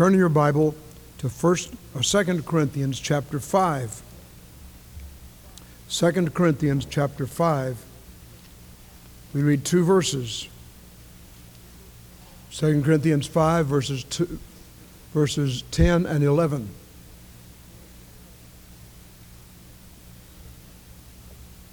turn 0.00 0.14
in 0.14 0.18
your 0.18 0.30
Bible 0.30 0.74
to 1.18 1.28
first 1.28 1.74
or 1.94 2.02
second 2.02 2.46
Corinthians 2.46 2.98
chapter 2.98 3.38
5. 3.38 4.00
2 5.90 6.12
Corinthians 6.30 6.86
chapter 6.86 7.26
5. 7.26 7.84
We 9.34 9.42
read 9.42 9.62
two 9.62 9.84
verses. 9.84 10.48
2 12.52 12.80
Corinthians 12.80 13.26
5 13.26 13.66
verses 13.66 14.02
2 14.04 14.38
verses 15.12 15.64
10 15.70 16.06
and 16.06 16.24
11. 16.24 16.70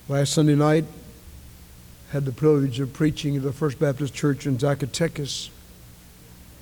Last 0.09 0.33
Sunday 0.33 0.55
night 0.55 0.83
had 2.11 2.25
the 2.25 2.33
privilege 2.33 2.81
of 2.81 2.91
preaching 2.91 3.37
at 3.37 3.43
the 3.43 3.53
First 3.53 3.79
Baptist 3.79 4.13
Church 4.13 4.45
in 4.45 4.57
Zacatecas, 4.57 5.49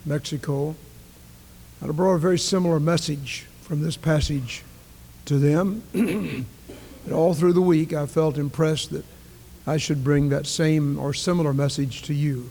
Mexico. 0.05 0.75
And 1.81 1.89
I 1.89 1.93
brought 1.93 2.15
a 2.15 2.19
very 2.19 2.39
similar 2.39 2.79
message 2.79 3.45
from 3.61 3.81
this 3.81 3.97
passage 3.97 4.63
to 5.25 5.37
them. 5.37 5.83
and 5.93 6.45
all 7.11 7.33
through 7.33 7.53
the 7.53 7.61
week, 7.61 7.93
I 7.93 8.05
felt 8.05 8.37
impressed 8.37 8.91
that 8.91 9.05
I 9.67 9.77
should 9.77 10.03
bring 10.03 10.29
that 10.29 10.45
same 10.45 10.99
or 10.99 11.13
similar 11.13 11.53
message 11.53 12.03
to 12.03 12.13
you. 12.13 12.49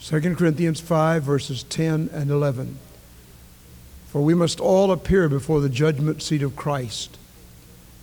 2 0.00 0.34
Corinthians 0.34 0.80
5, 0.80 1.22
verses 1.22 1.62
10 1.64 2.10
and 2.12 2.30
11. 2.30 2.78
For 4.08 4.22
we 4.22 4.34
must 4.34 4.60
all 4.60 4.92
appear 4.92 5.28
before 5.28 5.60
the 5.60 5.68
judgment 5.68 6.22
seat 6.22 6.42
of 6.42 6.56
Christ, 6.56 7.18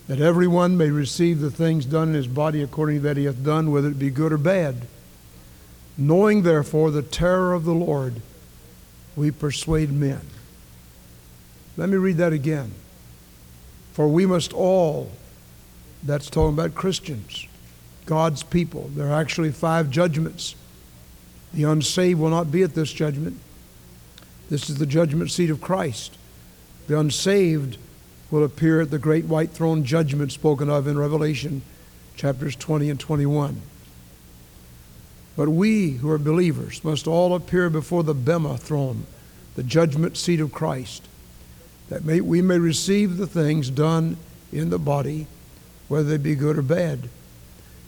that 0.08 0.20
everyone 0.20 0.78
may 0.78 0.90
receive 0.90 1.40
the 1.40 1.52
things 1.52 1.86
done 1.86 2.10
in 2.10 2.16
his 2.16 2.28
body 2.28 2.62
according 2.62 2.98
to 2.98 3.02
that 3.04 3.18
he 3.18 3.26
hath 3.26 3.44
done, 3.44 3.72
whether 3.72 3.90
it 3.90 4.00
be 4.00 4.10
good 4.10 4.34
or 4.34 4.38
bad. 4.38 4.88
Knowing 5.98 6.42
therefore 6.42 6.92
the 6.92 7.04
terror 7.04 7.54
of 7.54 7.66
the 7.66 7.74
Lord, 7.74 8.22
we 9.16 9.32
persuade 9.32 9.92
men. 9.92 10.22
Let 11.78 11.90
me 11.90 11.98
read 11.98 12.18
that 12.18 12.34
again. 12.34 12.72
For 13.94 14.08
we 14.08 14.26
must 14.26 14.54
all, 14.54 15.12
that's 16.04 16.30
talking 16.30 16.54
about 16.54 16.76
Christians, 16.76 17.48
God's 18.06 18.44
people. 18.44 18.90
There 18.96 19.08
are 19.08 19.22
actually 19.22 19.52
five 19.52 19.90
judgments. 19.90 20.56
The 21.54 21.64
unsaved 21.66 22.20
will 22.20 22.30
not 22.30 22.52
be 22.52 22.64
at 22.64 22.76
this 22.76 22.92
judgment. 22.94 23.38
This 24.50 24.70
is 24.70 24.78
the 24.78 24.86
judgment 24.86 25.32
seat 25.32 25.50
of 25.50 25.62
Christ. 25.62 26.18
The 26.88 27.00
unsaved 27.00 27.78
will 28.30 28.44
appear 28.44 28.82
at 28.82 28.92
the 28.92 29.00
great 29.00 29.26
white 29.26 29.52
throne 29.52 29.84
judgment 29.84 30.32
spoken 30.32 30.70
of 30.70 30.88
in 30.88 30.98
Revelation 30.98 31.62
chapters 32.16 32.56
20 32.56 32.90
and 32.90 33.00
21. 33.00 33.62
But 35.36 35.50
we 35.50 35.92
who 35.92 36.10
are 36.10 36.18
believers 36.18 36.84
must 36.84 37.08
all 37.08 37.34
appear 37.34 37.70
before 37.70 38.04
the 38.04 38.14
Bema 38.14 38.58
throne, 38.58 39.06
the 39.56 39.64
judgment 39.64 40.18
seat 40.18 40.40
of 40.40 40.52
Christ, 40.52 41.04
that 41.90 42.06
may, 42.06 42.22
we 42.22 42.42
may 42.42 42.58
receive 42.58 43.18
the 43.18 43.28
things 43.28 43.70
done 43.70 44.18
in 44.52 44.70
the 44.70 44.80
body, 44.80 45.28
whether 45.88 46.10
they 46.10 46.18
be 46.18 46.36
good 46.36 46.58
or 46.58 46.62
bad. 46.62 47.10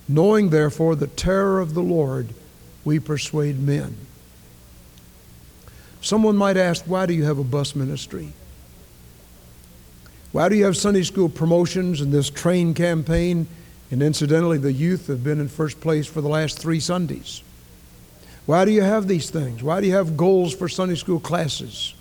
Knowing 0.07 0.49
therefore 0.49 0.95
the 0.95 1.07
terror 1.07 1.59
of 1.59 1.73
the 1.73 1.81
Lord, 1.81 2.29
we 2.83 2.99
persuade 2.99 3.59
men. 3.59 3.95
Someone 6.01 6.35
might 6.35 6.57
ask, 6.57 6.83
why 6.85 7.05
do 7.05 7.13
you 7.13 7.23
have 7.23 7.39
a 7.39 7.43
bus 7.45 7.75
ministry? 7.75 8.33
Why 10.33 10.49
do 10.49 10.55
you 10.55 10.65
have 10.65 10.75
Sunday 10.75 11.03
school 11.03 11.29
promotions 11.29 12.01
and 12.01 12.11
this 12.11 12.29
train 12.29 12.73
campaign? 12.73 13.47
And 13.91 14.01
incidentally, 14.01 14.57
the 14.57 14.73
youth 14.73 15.07
have 15.07 15.23
been 15.23 15.39
in 15.39 15.47
first 15.47 15.79
place 15.79 16.07
for 16.07 16.21
the 16.21 16.29
last 16.29 16.57
three 16.57 16.79
Sundays. 16.79 17.43
Why 18.45 18.65
do 18.65 18.71
you 18.71 18.81
have 18.81 19.07
these 19.07 19.29
things? 19.29 19.63
Why 19.63 19.81
do 19.81 19.87
you 19.87 19.93
have 19.93 20.17
goals 20.17 20.53
for 20.53 20.67
Sunday 20.67 20.95
school 20.95 21.19
classes? 21.19 21.93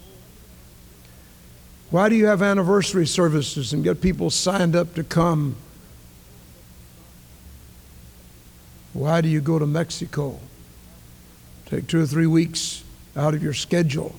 Why 1.90 2.08
do 2.08 2.16
you 2.16 2.26
have 2.26 2.40
anniversary 2.42 3.06
services 3.06 3.72
and 3.72 3.84
get 3.84 4.00
people 4.00 4.30
signed 4.30 4.74
up 4.74 4.94
to 4.94 5.04
come? 5.04 5.56
Why 8.92 9.20
do 9.20 9.28
you 9.28 9.40
go 9.40 9.58
to 9.58 9.66
Mexico? 9.66 10.40
Take 11.66 11.86
two 11.86 12.02
or 12.02 12.06
three 12.06 12.26
weeks 12.26 12.82
out 13.16 13.34
of 13.34 13.42
your 13.42 13.54
schedule. 13.54 14.14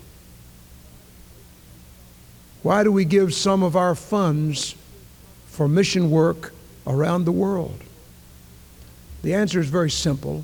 Why 2.61 2.83
do 2.83 2.91
we 2.91 3.05
give 3.05 3.33
some 3.33 3.61
of 3.61 3.75
our 3.75 3.95
funds 3.95 4.75
for 5.47 5.67
mission 5.67 6.09
work 6.09 6.53
around 6.85 7.25
the 7.25 7.31
world? 7.31 7.83
The 9.21 9.33
answer 9.33 9.59
is 9.59 9.69
very 9.69 9.91
simple. 9.91 10.43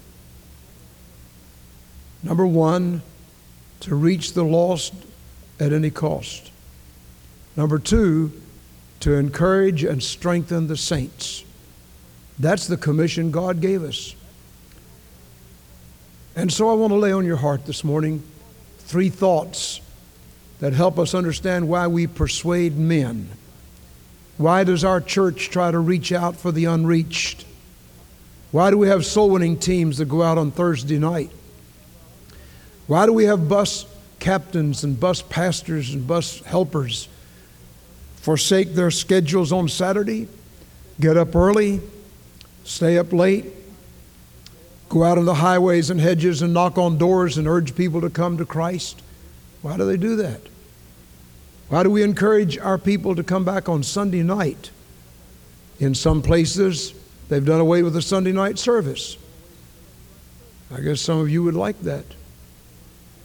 Number 2.24 2.46
one, 2.46 3.02
to 3.82 3.96
reach 3.96 4.34
the 4.34 4.44
lost 4.44 4.94
at 5.60 5.74
any 5.74 5.90
cost. 5.90 6.52
Number 7.56 7.80
two, 7.80 8.32
to 9.02 9.14
encourage 9.14 9.84
and 9.84 10.02
strengthen 10.04 10.68
the 10.68 10.78
saints. 10.78 11.44
That's 12.38 12.68
the 12.68 12.78
commission 12.78 13.32
God 13.32 13.62
gave 13.62 13.84
us. 13.84 14.16
And 16.36 16.52
so 16.52 16.70
I 16.70 16.74
want 16.74 16.92
to 16.92 16.98
lay 16.98 17.12
on 17.12 17.26
your 17.26 17.38
heart 17.38 17.66
this 17.66 17.84
morning 17.84 18.24
three 18.80 19.10
thoughts 19.10 19.82
that 20.60 20.74
help 20.74 21.00
us 21.00 21.14
understand 21.14 21.68
why 21.68 21.88
we 21.88 22.08
persuade 22.08 22.78
men. 22.78 23.30
Why 24.40 24.64
does 24.64 24.86
our 24.86 25.02
church 25.02 25.50
try 25.50 25.70
to 25.70 25.80
reach 25.80 26.14
out 26.14 26.38
for 26.38 26.54
the 26.54 26.64
unreached? 26.64 27.44
Why 28.52 28.72
do 28.72 28.78
we 28.78 28.88
have 28.88 29.06
soul 29.06 29.32
winning 29.32 29.58
teams 29.58 29.98
that 29.98 30.06
go 30.06 30.24
out 30.24 30.38
on 30.38 30.52
Thursday 30.52 30.98
night? 30.98 31.30
Why 32.88 33.06
do 33.06 33.12
we 33.12 33.26
have 33.26 33.50
bus 33.50 33.86
captains 34.20 34.86
and 34.86 34.98
bus 34.98 35.22
pastors 35.22 35.94
and 35.94 36.08
bus 36.08 36.40
helpers 36.44 37.10
forsake 38.16 38.76
their 38.76 38.92
schedules 38.92 39.52
on 39.52 39.68
Saturday, 39.68 40.30
get 41.02 41.18
up 41.18 41.36
early, 41.36 41.82
stay 42.64 42.98
up 42.98 43.12
late, 43.12 43.46
go 44.88 45.04
out 45.04 45.18
on 45.18 45.26
the 45.26 45.36
highways 45.36 45.90
and 45.90 46.00
hedges 46.00 46.42
and 46.42 46.54
knock 46.54 46.78
on 46.78 46.98
doors 46.98 47.38
and 47.38 47.46
urge 47.46 47.76
people 47.76 48.00
to 48.00 48.10
come 48.10 48.38
to 48.38 48.46
Christ? 48.46 49.02
Why 49.62 49.76
do 49.76 49.86
they 49.86 49.98
do 49.98 50.16
that? 50.16 50.40
Why 51.70 51.84
do 51.84 51.92
we 51.92 52.04
encourage 52.04 52.58
our 52.58 52.78
people 52.78 53.16
to 53.16 53.24
come 53.24 53.46
back 53.46 53.70
on 53.70 53.84
Sunday 53.84 54.24
night? 54.24 54.72
In 55.80 55.96
some 55.96 56.22
places, 56.22 56.94
they've 57.30 57.46
done 57.46 57.62
away 57.62 57.84
with 57.84 57.94
the 57.94 58.02
Sunday 58.02 58.32
night 58.32 58.60
service. 58.60 59.18
I 60.76 60.82
guess 60.82 61.00
some 61.00 61.20
of 61.20 61.30
you 61.30 61.44
would 61.44 61.56
like 61.56 61.80
that. 61.82 62.06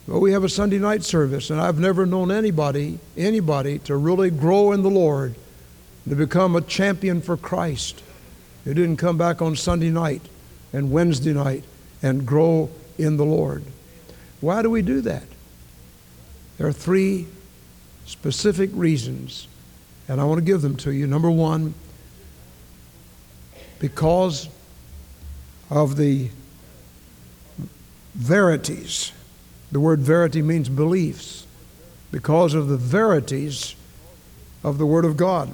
Well, 0.07 0.21
we 0.21 0.33
have 0.33 0.45
a 0.45 0.49
Sunday 0.51 0.79
night 0.79 1.03
service, 1.03 1.49
and 1.49 1.59
I've 1.59 1.79
never 1.79 2.05
known 2.05 2.31
anybody, 2.31 2.99
anybody, 3.17 3.79
to 3.81 3.97
really 3.97 4.31
grow 4.31 4.73
in 4.73 4.83
the 4.83 4.91
Lord, 4.91 5.35
to 6.07 6.15
become 6.15 6.55
a 6.55 6.61
champion 6.61 7.23
for 7.23 7.39
Christ. 7.39 8.03
Who 8.65 8.75
didn't 8.75 8.99
come 8.99 9.17
back 9.17 9.41
on 9.41 9.57
Sunday 9.57 9.91
night 9.91 10.23
and 10.73 10.91
Wednesday 10.91 11.33
night 11.33 11.65
and 12.03 12.27
grow 12.27 12.71
in 12.99 13.17
the 13.17 13.25
Lord. 13.25 13.65
Why 14.41 14.61
do 14.61 14.69
we 14.69 14.83
do 14.83 15.01
that? 15.03 15.25
There 16.59 16.67
are 16.67 16.73
three 16.73 17.27
specific 18.07 18.71
reasons, 18.73 19.49
and 20.09 20.21
I 20.21 20.25
want 20.25 20.39
to 20.39 20.45
give 20.45 20.63
them 20.63 20.77
to 20.79 20.93
you. 20.93 21.07
Number 21.07 21.31
one, 21.31 21.75
because 23.79 24.49
of 25.71 25.97
the 25.97 26.31
verities. 28.15 29.13
The 29.73 29.81
word 29.81 30.01
verity 30.01 30.43
means 30.43 30.69
beliefs. 30.69 31.47
Because 32.13 32.55
of 32.55 32.69
the 32.69 32.77
verities 32.77 33.75
of 34.65 34.79
the 34.79 34.87
Word 34.87 35.05
of 35.05 35.17
God. 35.17 35.53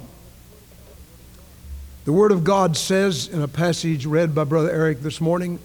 The 2.05 2.13
Word 2.13 2.31
of 2.31 2.43
God 2.43 2.77
says 2.77 3.27
in 3.27 3.41
a 3.41 3.47
passage 3.47 4.05
read 4.05 4.33
by 4.33 4.45
Brother 4.45 4.71
Eric 4.71 5.01
this 5.01 5.21
morning 5.21 5.59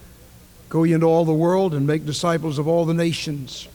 Go 0.69 0.83
ye 0.83 0.95
into 0.95 1.07
all 1.07 1.25
the 1.25 1.33
world 1.33 1.75
and 1.75 1.87
make 1.87 2.05
disciples 2.05 2.59
of 2.59 2.67
all 2.67 2.85
the 2.85 2.93
nations 2.93 3.69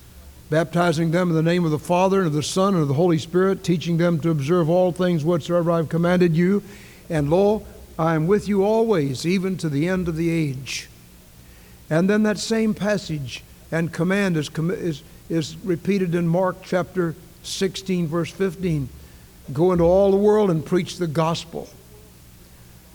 baptizing 0.52 1.12
them 1.12 1.30
in 1.30 1.36
the 1.36 1.42
name 1.42 1.64
of 1.64 1.72
the 1.72 1.80
Father 1.80 2.18
and 2.18 2.28
of 2.28 2.34
the 2.34 2.44
Son 2.44 2.74
and 2.74 2.82
of 2.82 2.90
the 2.90 2.94
Holy 2.94 3.18
Spirit, 3.18 3.64
teaching 3.64 3.96
them 3.96 4.20
to 4.20 4.30
observe 4.30 4.70
all 4.70 4.92
things 4.92 5.24
whatsoever 5.24 5.72
I've 5.72 5.88
commanded 5.88 6.36
you. 6.36 6.62
And 7.10 7.30
lo, 7.30 7.66
I 7.98 8.16
am 8.16 8.28
with 8.28 8.50
you 8.50 8.66
always, 8.66 9.26
even 9.26 9.56
to 9.58 9.70
the 9.70 9.88
end 9.88 10.10
of 10.10 10.18
the 10.18 10.30
age. 10.30 10.90
And 11.90 12.10
then 12.10 12.24
that 12.24 12.38
same 12.38 12.74
passage 12.74 13.46
and 13.72 13.94
command 13.94 14.36
is, 14.36 14.50
is, 14.58 15.04
is 15.30 15.56
repeated 15.64 16.14
in 16.14 16.28
Mark 16.28 16.58
chapter 16.64 17.16
16, 17.44 18.08
verse 18.08 18.32
15. 18.32 18.90
Go 19.54 19.72
into 19.72 19.86
all 19.86 20.12
the 20.12 20.18
world 20.18 20.52
and 20.52 20.66
preach 20.66 20.98
the 20.98 21.08
gospel. 21.08 21.70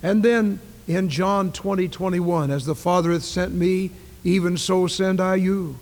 And 0.03 0.23
then 0.23 0.61
in 0.87 1.08
John 1.08 1.53
20, 1.53 1.88
21, 1.88 2.50
as 2.50 2.67
the 2.67 2.75
Father 2.75 3.12
hath 3.12 3.25
sent 3.25 3.55
me, 3.55 3.93
even 4.25 4.58
so 4.58 4.87
send 4.87 5.23
I 5.23 5.37
you 5.37 5.79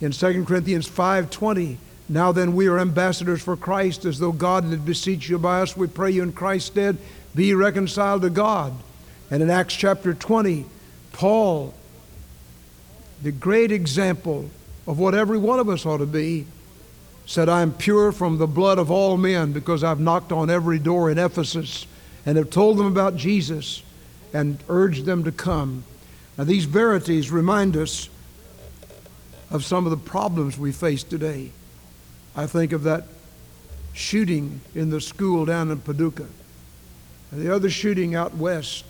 in 0.00 0.12
2 0.12 0.44
Corinthians 0.46 0.88
5:20, 0.88 1.78
now 2.08 2.32
then 2.32 2.54
we 2.54 2.66
are 2.66 2.78
ambassadors 2.78 3.42
for 3.42 3.56
Christ, 3.56 4.04
as 4.04 4.18
though 4.18 4.32
God 4.32 4.70
did 4.70 4.84
beseech 4.84 5.28
you 5.28 5.38
by 5.38 5.62
us. 5.62 5.76
We 5.76 5.86
pray 5.86 6.10
you 6.10 6.22
in 6.22 6.32
Christ's 6.32 6.70
stead, 6.70 6.98
be 7.34 7.54
reconciled 7.54 8.22
to 8.22 8.30
God. 8.30 8.74
And 9.30 9.42
in 9.42 9.50
Acts 9.50 9.74
chapter 9.74 10.14
20, 10.14 10.66
Paul, 11.12 11.74
the 13.22 13.32
great 13.32 13.72
example 13.72 14.50
of 14.86 14.98
what 14.98 15.14
every 15.14 15.38
one 15.38 15.58
of 15.58 15.68
us 15.68 15.84
ought 15.84 15.98
to 15.98 16.06
be, 16.06 16.46
said, 17.26 17.48
I 17.48 17.62
am 17.62 17.72
pure 17.72 18.12
from 18.12 18.38
the 18.38 18.46
blood 18.46 18.78
of 18.78 18.90
all 18.90 19.16
men 19.16 19.52
because 19.52 19.82
I've 19.82 19.98
knocked 19.98 20.30
on 20.30 20.48
every 20.48 20.78
door 20.78 21.10
in 21.10 21.18
Ephesus 21.18 21.86
and 22.24 22.36
have 22.36 22.50
told 22.50 22.78
them 22.78 22.86
about 22.86 23.16
Jesus 23.16 23.82
and 24.32 24.58
urged 24.68 25.06
them 25.06 25.24
to 25.24 25.32
come. 25.32 25.82
Now, 26.38 26.44
these 26.44 26.66
verities 26.66 27.32
remind 27.32 27.76
us 27.76 28.08
of 29.56 29.64
some 29.64 29.86
of 29.86 29.90
the 29.90 29.96
problems 29.96 30.58
we 30.58 30.70
face 30.70 31.02
today. 31.02 31.50
I 32.36 32.46
think 32.46 32.72
of 32.72 32.82
that 32.82 33.04
shooting 33.94 34.60
in 34.74 34.90
the 34.90 35.00
school 35.00 35.46
down 35.46 35.70
in 35.70 35.80
Paducah, 35.80 36.28
and 37.32 37.42
the 37.42 37.52
other 37.52 37.70
shooting 37.70 38.14
out 38.14 38.36
west, 38.36 38.84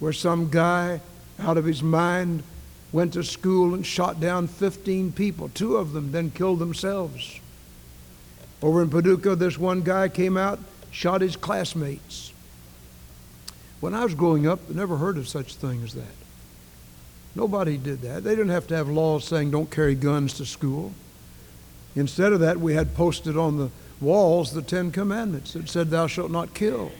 where 0.00 0.12
some 0.12 0.50
guy 0.50 1.00
out 1.38 1.56
of 1.56 1.64
his 1.64 1.84
mind 1.84 2.42
went 2.90 3.12
to 3.12 3.22
school 3.22 3.74
and 3.74 3.86
shot 3.86 4.18
down 4.18 4.48
15 4.48 5.12
people. 5.12 5.48
Two 5.50 5.76
of 5.76 5.92
them 5.92 6.10
then 6.10 6.32
killed 6.32 6.58
themselves. 6.58 7.38
Over 8.60 8.82
in 8.82 8.90
Paducah, 8.90 9.36
this 9.36 9.56
one 9.56 9.82
guy 9.82 10.08
came 10.08 10.36
out, 10.36 10.58
shot 10.90 11.20
his 11.20 11.36
classmates. 11.36 12.32
When 13.78 13.94
I 13.94 14.02
was 14.02 14.14
growing 14.14 14.48
up, 14.48 14.58
I 14.68 14.74
never 14.74 14.96
heard 14.96 15.16
of 15.16 15.28
such 15.28 15.52
a 15.52 15.58
thing 15.58 15.84
as 15.84 15.94
that. 15.94 16.25
Nobody 17.36 17.76
did 17.76 18.00
that. 18.00 18.24
They 18.24 18.30
didn't 18.30 18.48
have 18.48 18.66
to 18.68 18.76
have 18.76 18.88
laws 18.88 19.26
saying 19.26 19.50
don't 19.50 19.70
carry 19.70 19.94
guns 19.94 20.32
to 20.34 20.46
school. 20.46 20.94
Instead 21.94 22.32
of 22.32 22.40
that, 22.40 22.58
we 22.58 22.72
had 22.72 22.94
posted 22.94 23.36
on 23.36 23.58
the 23.58 23.70
walls 24.00 24.52
the 24.52 24.62
Ten 24.62 24.90
Commandments 24.90 25.52
that 25.52 25.68
said, 25.68 25.90
Thou 25.90 26.06
shalt 26.06 26.30
not 26.30 26.54
kill. 26.54 26.92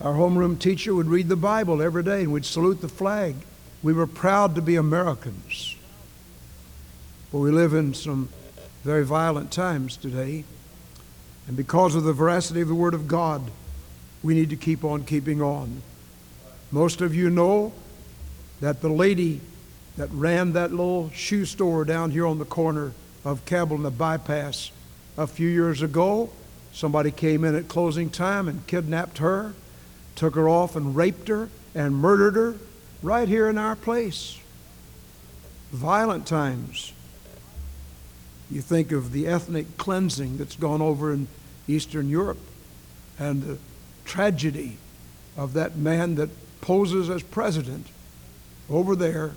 Our 0.00 0.14
homeroom 0.14 0.58
teacher 0.58 0.94
would 0.94 1.08
read 1.08 1.28
the 1.28 1.36
Bible 1.36 1.82
every 1.82 2.02
day 2.02 2.22
and 2.22 2.32
we'd 2.32 2.46
salute 2.46 2.80
the 2.80 2.88
flag. 2.88 3.36
We 3.82 3.92
were 3.92 4.06
proud 4.06 4.54
to 4.54 4.62
be 4.62 4.76
Americans. 4.76 5.76
But 7.30 7.38
we 7.38 7.50
live 7.50 7.74
in 7.74 7.92
some 7.92 8.30
very 8.84 9.04
violent 9.04 9.52
times 9.52 9.98
today. 9.98 10.44
And 11.46 11.58
because 11.58 11.94
of 11.94 12.04
the 12.04 12.14
veracity 12.14 12.62
of 12.62 12.68
the 12.68 12.74
Word 12.74 12.94
of 12.94 13.06
God, 13.06 13.50
we 14.22 14.32
need 14.32 14.48
to 14.48 14.56
keep 14.56 14.82
on 14.82 15.04
keeping 15.04 15.42
on. 15.42 15.82
Most 16.72 17.02
of 17.02 17.14
you 17.14 17.28
know 17.28 17.74
that 18.60 18.80
the 18.80 18.88
lady 18.88 19.40
that 19.96 20.10
ran 20.12 20.52
that 20.52 20.70
little 20.70 21.10
shoe 21.10 21.44
store 21.44 21.84
down 21.84 22.10
here 22.10 22.26
on 22.26 22.38
the 22.38 22.44
corner 22.44 22.92
of 23.24 23.44
Cabell 23.44 23.76
and 23.76 23.84
the 23.84 23.90
bypass 23.90 24.70
a 25.18 25.26
few 25.26 25.48
years 25.48 25.82
ago, 25.82 26.30
somebody 26.72 27.10
came 27.10 27.44
in 27.44 27.54
at 27.54 27.68
closing 27.68 28.10
time 28.10 28.48
and 28.48 28.66
kidnapped 28.66 29.18
her, 29.18 29.54
took 30.14 30.34
her 30.34 30.48
off 30.48 30.76
and 30.76 30.96
raped 30.96 31.28
her 31.28 31.48
and 31.74 31.94
murdered 31.94 32.34
her 32.34 32.56
right 33.02 33.28
here 33.28 33.48
in 33.48 33.58
our 33.58 33.76
place. 33.76 34.38
Violent 35.72 36.26
times. 36.26 36.92
You 38.50 38.60
think 38.60 38.92
of 38.92 39.12
the 39.12 39.26
ethnic 39.26 39.76
cleansing 39.76 40.38
that's 40.38 40.56
gone 40.56 40.82
over 40.82 41.12
in 41.12 41.28
Eastern 41.68 42.08
Europe 42.08 42.40
and 43.18 43.42
the 43.42 43.58
tragedy 44.04 44.78
of 45.36 45.52
that 45.52 45.76
man 45.76 46.16
that 46.16 46.30
poses 46.60 47.08
as 47.08 47.22
president 47.22 47.86
over 48.70 48.94
there 48.94 49.32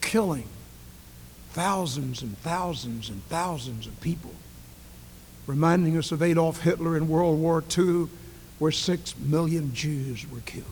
killing 0.00 0.48
thousands 1.50 2.22
and 2.22 2.36
thousands 2.38 3.08
and 3.08 3.22
thousands 3.24 3.86
of 3.86 4.00
people, 4.00 4.32
reminding 5.46 5.96
us 5.96 6.12
of 6.12 6.22
Adolf 6.22 6.62
Hitler 6.62 6.96
in 6.96 7.08
World 7.08 7.38
War 7.38 7.62
II, 7.76 8.08
where 8.58 8.72
six 8.72 9.16
million 9.18 9.72
Jews 9.74 10.28
were 10.30 10.40
killed. 10.40 10.64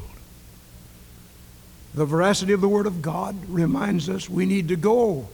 The 1.94 2.04
veracity 2.04 2.52
of 2.52 2.60
the 2.60 2.68
Word 2.68 2.86
of 2.86 3.00
God 3.00 3.36
reminds 3.48 4.08
us 4.08 4.28
we 4.28 4.44
need 4.44 4.68
to 4.68 4.76
go. 4.76 5.28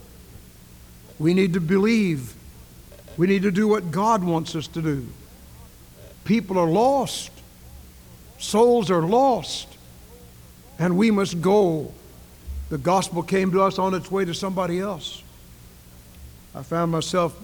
We 1.19 1.34
need 1.34 1.54
to 1.54 1.60
believe. 1.60 2.34
We 3.16 3.26
need 3.26 3.43
to 3.43 3.50
do 3.50 3.69
what 3.69 3.90
God 3.90 4.22
wants 4.25 4.54
us 4.54 4.66
to 4.69 4.82
do. 4.82 5.06
People 6.25 6.58
are 6.58 6.69
lost, 6.69 7.31
souls 8.38 8.90
are 8.90 9.02
lost, 9.02 9.69
and 10.82 10.96
we 10.96 11.12
must 11.12 11.40
go. 11.40 11.93
The 12.69 12.76
gospel 12.76 13.23
came 13.23 13.52
to 13.52 13.62
us 13.62 13.79
on 13.79 13.94
its 13.94 14.11
way 14.11 14.25
to 14.25 14.34
somebody 14.34 14.81
else. 14.81 15.23
I 16.56 16.64
found 16.64 16.90
myself, 16.90 17.38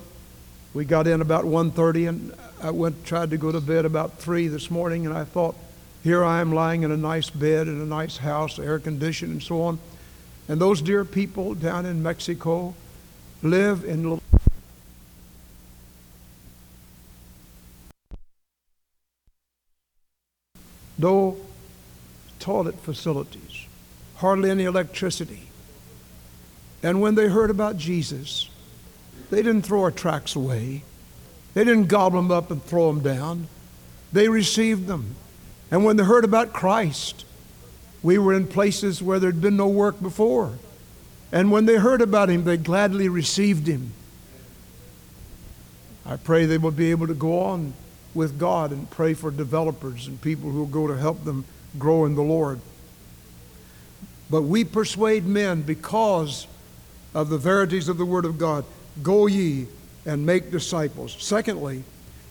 we 0.74 0.84
got 0.84 1.06
in 1.06 1.20
about 1.20 1.44
1.30 1.44 2.08
and 2.08 2.34
I 2.60 2.72
went, 2.72 3.04
tried 3.04 3.30
to 3.30 3.36
go 3.36 3.52
to 3.52 3.60
bed 3.60 3.84
about 3.84 4.18
3 4.18 4.48
this 4.48 4.72
morning 4.72 5.06
and 5.06 5.16
I 5.16 5.22
thought, 5.22 5.54
here 6.02 6.24
I 6.24 6.40
am 6.40 6.52
lying 6.52 6.82
in 6.82 6.90
a 6.90 6.96
nice 6.96 7.30
bed 7.30 7.68
in 7.68 7.80
a 7.80 7.86
nice 7.86 8.16
house, 8.16 8.58
air 8.58 8.80
conditioned 8.80 9.30
and 9.30 9.42
so 9.42 9.62
on. 9.62 9.78
And 10.48 10.60
those 10.60 10.82
dear 10.82 11.04
people 11.04 11.54
down 11.54 11.86
in 11.86 12.02
Mexico 12.02 12.74
live 13.40 13.84
in 13.84 14.02
little 14.02 14.22
no 20.98 21.36
toilet 22.48 22.80
facilities, 22.80 23.66
hardly 24.16 24.50
any 24.50 24.64
electricity. 24.64 25.42
And 26.82 27.02
when 27.02 27.14
they 27.14 27.28
heard 27.28 27.50
about 27.50 27.76
Jesus, 27.76 28.48
they 29.28 29.42
didn't 29.42 29.66
throw 29.66 29.82
our 29.82 29.90
tracts 29.90 30.34
away. 30.34 30.82
They 31.52 31.62
didn't 31.62 31.88
gobble 31.88 32.22
them 32.22 32.30
up 32.30 32.50
and 32.50 32.64
throw 32.64 32.90
them 32.90 33.02
down. 33.02 33.48
They 34.14 34.30
received 34.30 34.86
them. 34.86 35.14
And 35.70 35.84
when 35.84 35.98
they 35.98 36.04
heard 36.04 36.24
about 36.24 36.54
Christ, 36.54 37.26
we 38.02 38.16
were 38.16 38.32
in 38.32 38.46
places 38.46 39.02
where 39.02 39.18
there'd 39.18 39.42
been 39.42 39.58
no 39.58 39.68
work 39.68 40.00
before. 40.00 40.58
And 41.30 41.52
when 41.52 41.66
they 41.66 41.76
heard 41.76 42.00
about 42.00 42.30
him, 42.30 42.44
they 42.44 42.56
gladly 42.56 43.10
received 43.10 43.66
him. 43.66 43.92
I 46.06 46.16
pray 46.16 46.46
they 46.46 46.56
will 46.56 46.70
be 46.70 46.92
able 46.92 47.08
to 47.08 47.14
go 47.14 47.40
on 47.40 47.74
with 48.14 48.38
God 48.38 48.72
and 48.72 48.88
pray 48.88 49.12
for 49.12 49.30
developers 49.30 50.06
and 50.06 50.18
people 50.22 50.48
who 50.48 50.60
will 50.60 50.66
go 50.66 50.86
to 50.86 50.96
help 50.96 51.24
them 51.24 51.44
grow 51.78 52.04
in 52.04 52.14
the 52.14 52.22
Lord. 52.22 52.60
But 54.30 54.42
we 54.42 54.64
persuade 54.64 55.26
men 55.26 55.62
because 55.62 56.46
of 57.14 57.30
the 57.30 57.38
verities 57.38 57.88
of 57.88 57.98
the 57.98 58.04
Word 58.04 58.24
of 58.24 58.38
God. 58.38 58.64
Go 59.02 59.26
ye 59.26 59.66
and 60.04 60.24
make 60.24 60.50
disciples. 60.50 61.16
Secondly, 61.18 61.82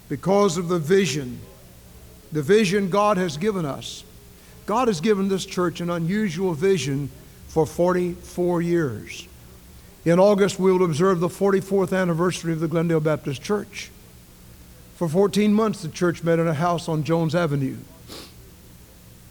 because 0.09 0.57
of 0.57 0.67
the 0.67 0.79
vision, 0.79 1.39
the 2.31 2.41
vision 2.41 2.89
God 2.89 3.17
has 3.17 3.37
given 3.37 3.65
us. 3.65 4.03
God 4.65 4.87
has 4.87 5.01
given 5.01 5.29
this 5.29 5.45
church 5.45 5.81
an 5.81 5.89
unusual 5.89 6.53
vision 6.53 7.09
for 7.47 7.65
44 7.65 8.61
years. 8.61 9.27
In 10.05 10.19
August, 10.19 10.59
we 10.59 10.71
will 10.71 10.85
observe 10.85 11.19
the 11.19 11.27
44th 11.27 11.97
anniversary 11.97 12.53
of 12.53 12.59
the 12.59 12.67
Glendale 12.67 12.99
Baptist 12.99 13.41
Church. 13.41 13.89
For 14.95 15.07
14 15.07 15.53
months, 15.53 15.81
the 15.81 15.89
church 15.89 16.23
met 16.23 16.39
in 16.39 16.47
a 16.47 16.53
house 16.53 16.87
on 16.87 17.03
Jones 17.03 17.35
Avenue. 17.35 17.77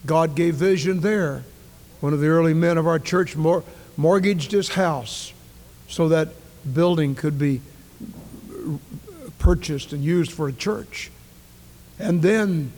God 0.06 0.34
gave 0.34 0.54
vision 0.54 1.00
there. 1.00 1.42
One 2.00 2.12
of 2.12 2.20
the 2.20 2.28
early 2.28 2.54
men 2.54 2.78
of 2.78 2.86
our 2.86 2.98
church 2.98 3.36
mor- 3.36 3.64
mortgaged 3.96 4.52
his 4.52 4.70
house 4.70 5.32
so 5.88 6.08
that 6.08 6.28
building 6.72 7.14
could 7.14 7.38
be 7.38 7.60
purchased 9.38 9.92
and 9.92 10.02
used 10.02 10.32
for 10.32 10.48
a 10.48 10.52
church. 10.52 11.10
And 11.98 12.22
then 12.22 12.72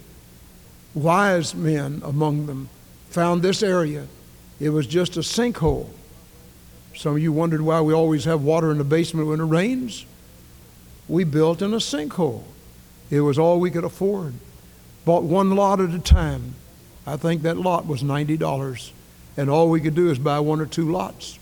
wise 0.95 1.55
men 1.55 2.01
among 2.05 2.47
them 2.47 2.69
found 3.11 3.43
this 3.43 3.63
area. 3.63 4.07
It 4.61 4.71
was 4.71 4.87
just 4.87 5.17
a 5.17 5.21
sinkhole. 5.21 5.89
Some 6.95 7.13
of 7.13 7.23
you 7.23 7.33
wondered 7.33 7.61
why 7.61 7.81
we 7.81 7.95
always 7.95 8.25
have 8.25 8.43
water 8.43 8.71
in 8.71 8.79
the 8.79 8.85
basement 8.85 9.29
when 9.29 9.41
it 9.41 9.45
rains. 9.45 10.05
We 11.09 11.25
built 11.25 11.63
in 11.63 11.73
a 11.73 11.77
sinkhole. 11.79 12.45
It 13.11 13.21
was 13.21 13.39
all 13.39 13.61
we 13.61 13.71
could 13.71 13.85
afford. 13.85 14.35
Bought 15.05 15.23
one 15.23 15.55
lot 15.55 15.81
at 15.81 15.91
a 15.91 15.99
time. 15.99 16.55
I 17.09 17.17
think 17.17 17.43
that 17.43 17.57
lot 17.57 17.87
was 17.87 18.03
$90. 18.03 18.91
And 19.37 19.49
all 19.49 19.71
we 19.71 19.81
could 19.81 19.95
do 19.95 20.11
is 20.11 20.19
buy 20.19 20.41
one 20.41 20.61
or 20.61 20.67
two 20.67 20.91
lots. 20.91 21.39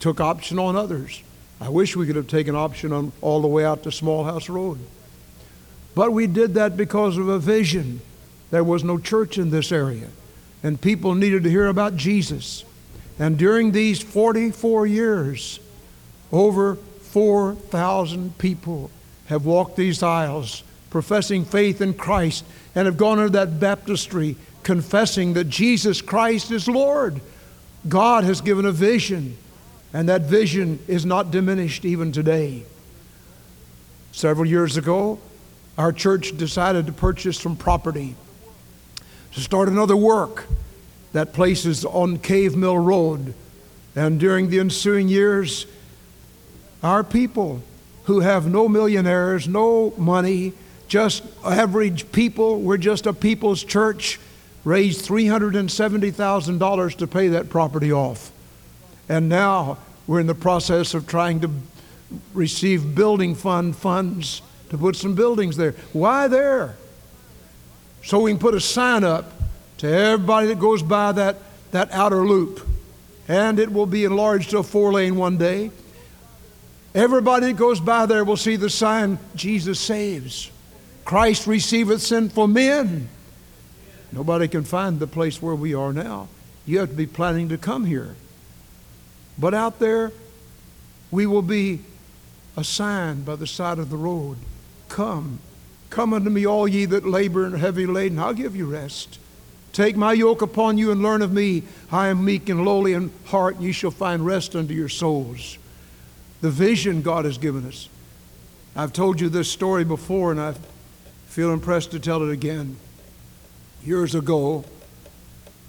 Took 0.00 0.20
option 0.20 0.58
on 0.58 0.76
others. 0.76 1.22
I 1.60 1.68
wish 1.68 1.94
we 1.94 2.06
could 2.06 2.16
have 2.16 2.26
taken 2.26 2.56
option 2.56 2.92
on 2.92 3.12
all 3.20 3.40
the 3.40 3.48
way 3.48 3.64
out 3.64 3.84
to 3.84 3.90
Smallhouse 3.90 4.48
Road. 4.48 4.78
But 5.94 6.12
we 6.12 6.26
did 6.26 6.54
that 6.54 6.76
because 6.76 7.16
of 7.16 7.28
a 7.28 7.38
vision. 7.38 8.00
There 8.50 8.64
was 8.64 8.82
no 8.82 8.98
church 8.98 9.38
in 9.38 9.50
this 9.50 9.70
area, 9.70 10.08
and 10.62 10.80
people 10.80 11.14
needed 11.14 11.44
to 11.44 11.50
hear 11.50 11.68
about 11.68 11.96
Jesus. 11.96 12.64
And 13.18 13.38
during 13.38 13.70
these 13.70 14.02
44 14.02 14.86
years, 14.86 15.60
over 16.32 16.74
4,000 16.74 18.36
people 18.38 18.90
have 19.26 19.46
walked 19.46 19.76
these 19.76 20.02
aisles 20.02 20.64
professing 20.90 21.44
faith 21.44 21.80
in 21.80 21.92
Christ 21.92 22.44
and 22.74 22.86
have 22.86 22.96
gone 22.96 23.18
into 23.18 23.30
that 23.30 23.58
baptistry 23.58 24.36
confessing 24.64 25.34
that 25.34 25.44
Jesus 25.44 26.00
Christ 26.00 26.50
is 26.50 26.66
Lord. 26.66 27.20
God 27.86 28.24
has 28.24 28.40
given 28.40 28.66
a 28.66 28.72
vision 28.72 29.36
and 29.92 30.08
that 30.08 30.22
vision 30.22 30.80
is 30.88 31.06
not 31.06 31.30
diminished 31.30 31.84
even 31.84 32.10
today. 32.10 32.64
Several 34.10 34.46
years 34.46 34.76
ago, 34.76 35.18
our 35.78 35.92
church 35.92 36.36
decided 36.36 36.86
to 36.86 36.92
purchase 36.92 37.38
some 37.38 37.56
property 37.56 38.16
to 39.34 39.40
start 39.40 39.68
another 39.68 39.96
work. 39.96 40.46
That 41.12 41.32
place 41.32 41.64
is 41.64 41.84
on 41.84 42.18
Cave 42.18 42.56
Mill 42.56 42.78
Road. 42.78 43.34
And 43.94 44.18
during 44.18 44.50
the 44.50 44.58
ensuing 44.58 45.08
years, 45.08 45.66
Our 46.84 47.02
people 47.02 47.62
who 48.04 48.20
have 48.20 48.46
no 48.46 48.68
millionaires, 48.68 49.48
no 49.48 49.94
money, 49.96 50.52
just 50.86 51.22
average 51.42 52.12
people, 52.12 52.60
we're 52.60 52.76
just 52.76 53.06
a 53.06 53.14
people's 53.14 53.64
church, 53.64 54.20
raised 54.64 55.06
$370,000 55.06 56.96
to 56.96 57.06
pay 57.06 57.28
that 57.28 57.50
property 57.50 57.92
off. 57.92 58.32
And 59.08 59.28
now 59.28 59.78
we're 60.06 60.20
in 60.20 60.26
the 60.26 60.34
process 60.34 60.94
of 60.94 61.06
trying 61.06 61.40
to 61.40 61.50
receive 62.32 62.94
building 62.94 63.34
fund 63.34 63.76
funds 63.76 64.42
to 64.70 64.78
put 64.78 64.96
some 64.96 65.14
buildings 65.14 65.56
there. 65.56 65.72
Why 65.92 66.28
there? 66.28 66.76
So 68.02 68.20
we 68.20 68.32
can 68.32 68.38
put 68.38 68.54
a 68.54 68.60
sign 68.60 69.04
up 69.04 69.32
to 69.78 69.86
everybody 69.86 70.48
that 70.48 70.58
goes 70.58 70.82
by 70.82 71.12
that, 71.12 71.36
that 71.70 71.90
outer 71.92 72.26
loop. 72.26 72.66
And 73.28 73.58
it 73.58 73.72
will 73.72 73.86
be 73.86 74.04
enlarged 74.04 74.50
to 74.50 74.58
a 74.58 74.62
four 74.62 74.92
lane 74.92 75.16
one 75.16 75.38
day. 75.38 75.70
Everybody 76.94 77.46
that 77.46 77.56
goes 77.56 77.80
by 77.80 78.06
there 78.06 78.24
will 78.24 78.36
see 78.36 78.56
the 78.56 78.70
sign 78.70 79.18
Jesus 79.34 79.80
saves. 79.80 80.50
Christ 81.04 81.46
receiveth 81.46 82.02
sinful 82.02 82.46
men. 82.46 83.08
Nobody 84.14 84.46
can 84.46 84.62
find 84.62 85.00
the 85.00 85.08
place 85.08 85.42
where 85.42 85.56
we 85.56 85.74
are 85.74 85.92
now. 85.92 86.28
You 86.66 86.78
have 86.78 86.90
to 86.90 86.94
be 86.94 87.06
planning 87.06 87.48
to 87.48 87.58
come 87.58 87.84
here. 87.84 88.14
But 89.36 89.54
out 89.54 89.80
there, 89.80 90.12
we 91.10 91.26
will 91.26 91.42
be 91.42 91.80
a 92.56 92.62
sign 92.62 93.24
by 93.24 93.34
the 93.34 93.46
side 93.48 93.80
of 93.80 93.90
the 93.90 93.96
road. 93.96 94.38
Come, 94.88 95.40
come 95.90 96.14
unto 96.14 96.30
me, 96.30 96.46
all 96.46 96.68
ye 96.68 96.84
that 96.84 97.04
labor 97.04 97.44
and 97.44 97.54
are 97.54 97.58
heavy 97.58 97.86
laden. 97.86 98.20
I'll 98.20 98.34
give 98.34 98.54
you 98.54 98.66
rest. 98.66 99.18
Take 99.72 99.96
my 99.96 100.12
yoke 100.12 100.42
upon 100.42 100.78
you 100.78 100.92
and 100.92 101.02
learn 101.02 101.20
of 101.20 101.32
me. 101.32 101.64
I 101.90 102.06
am 102.06 102.24
meek 102.24 102.48
and 102.48 102.64
lowly 102.64 102.92
in 102.92 103.10
heart, 103.24 103.56
and 103.56 103.64
ye 103.64 103.72
shall 103.72 103.90
find 103.90 104.24
rest 104.24 104.54
unto 104.54 104.74
your 104.74 104.88
souls. 104.88 105.58
The 106.40 106.50
vision 106.50 107.02
God 107.02 107.24
has 107.24 107.36
given 107.36 107.66
us. 107.66 107.88
I've 108.76 108.92
told 108.92 109.20
you 109.20 109.28
this 109.28 109.50
story 109.50 109.82
before, 109.82 110.30
and 110.30 110.40
I 110.40 110.54
feel 111.26 111.52
impressed 111.52 111.90
to 111.90 111.98
tell 111.98 112.22
it 112.22 112.32
again. 112.32 112.76
Years 113.84 114.14
ago, 114.14 114.64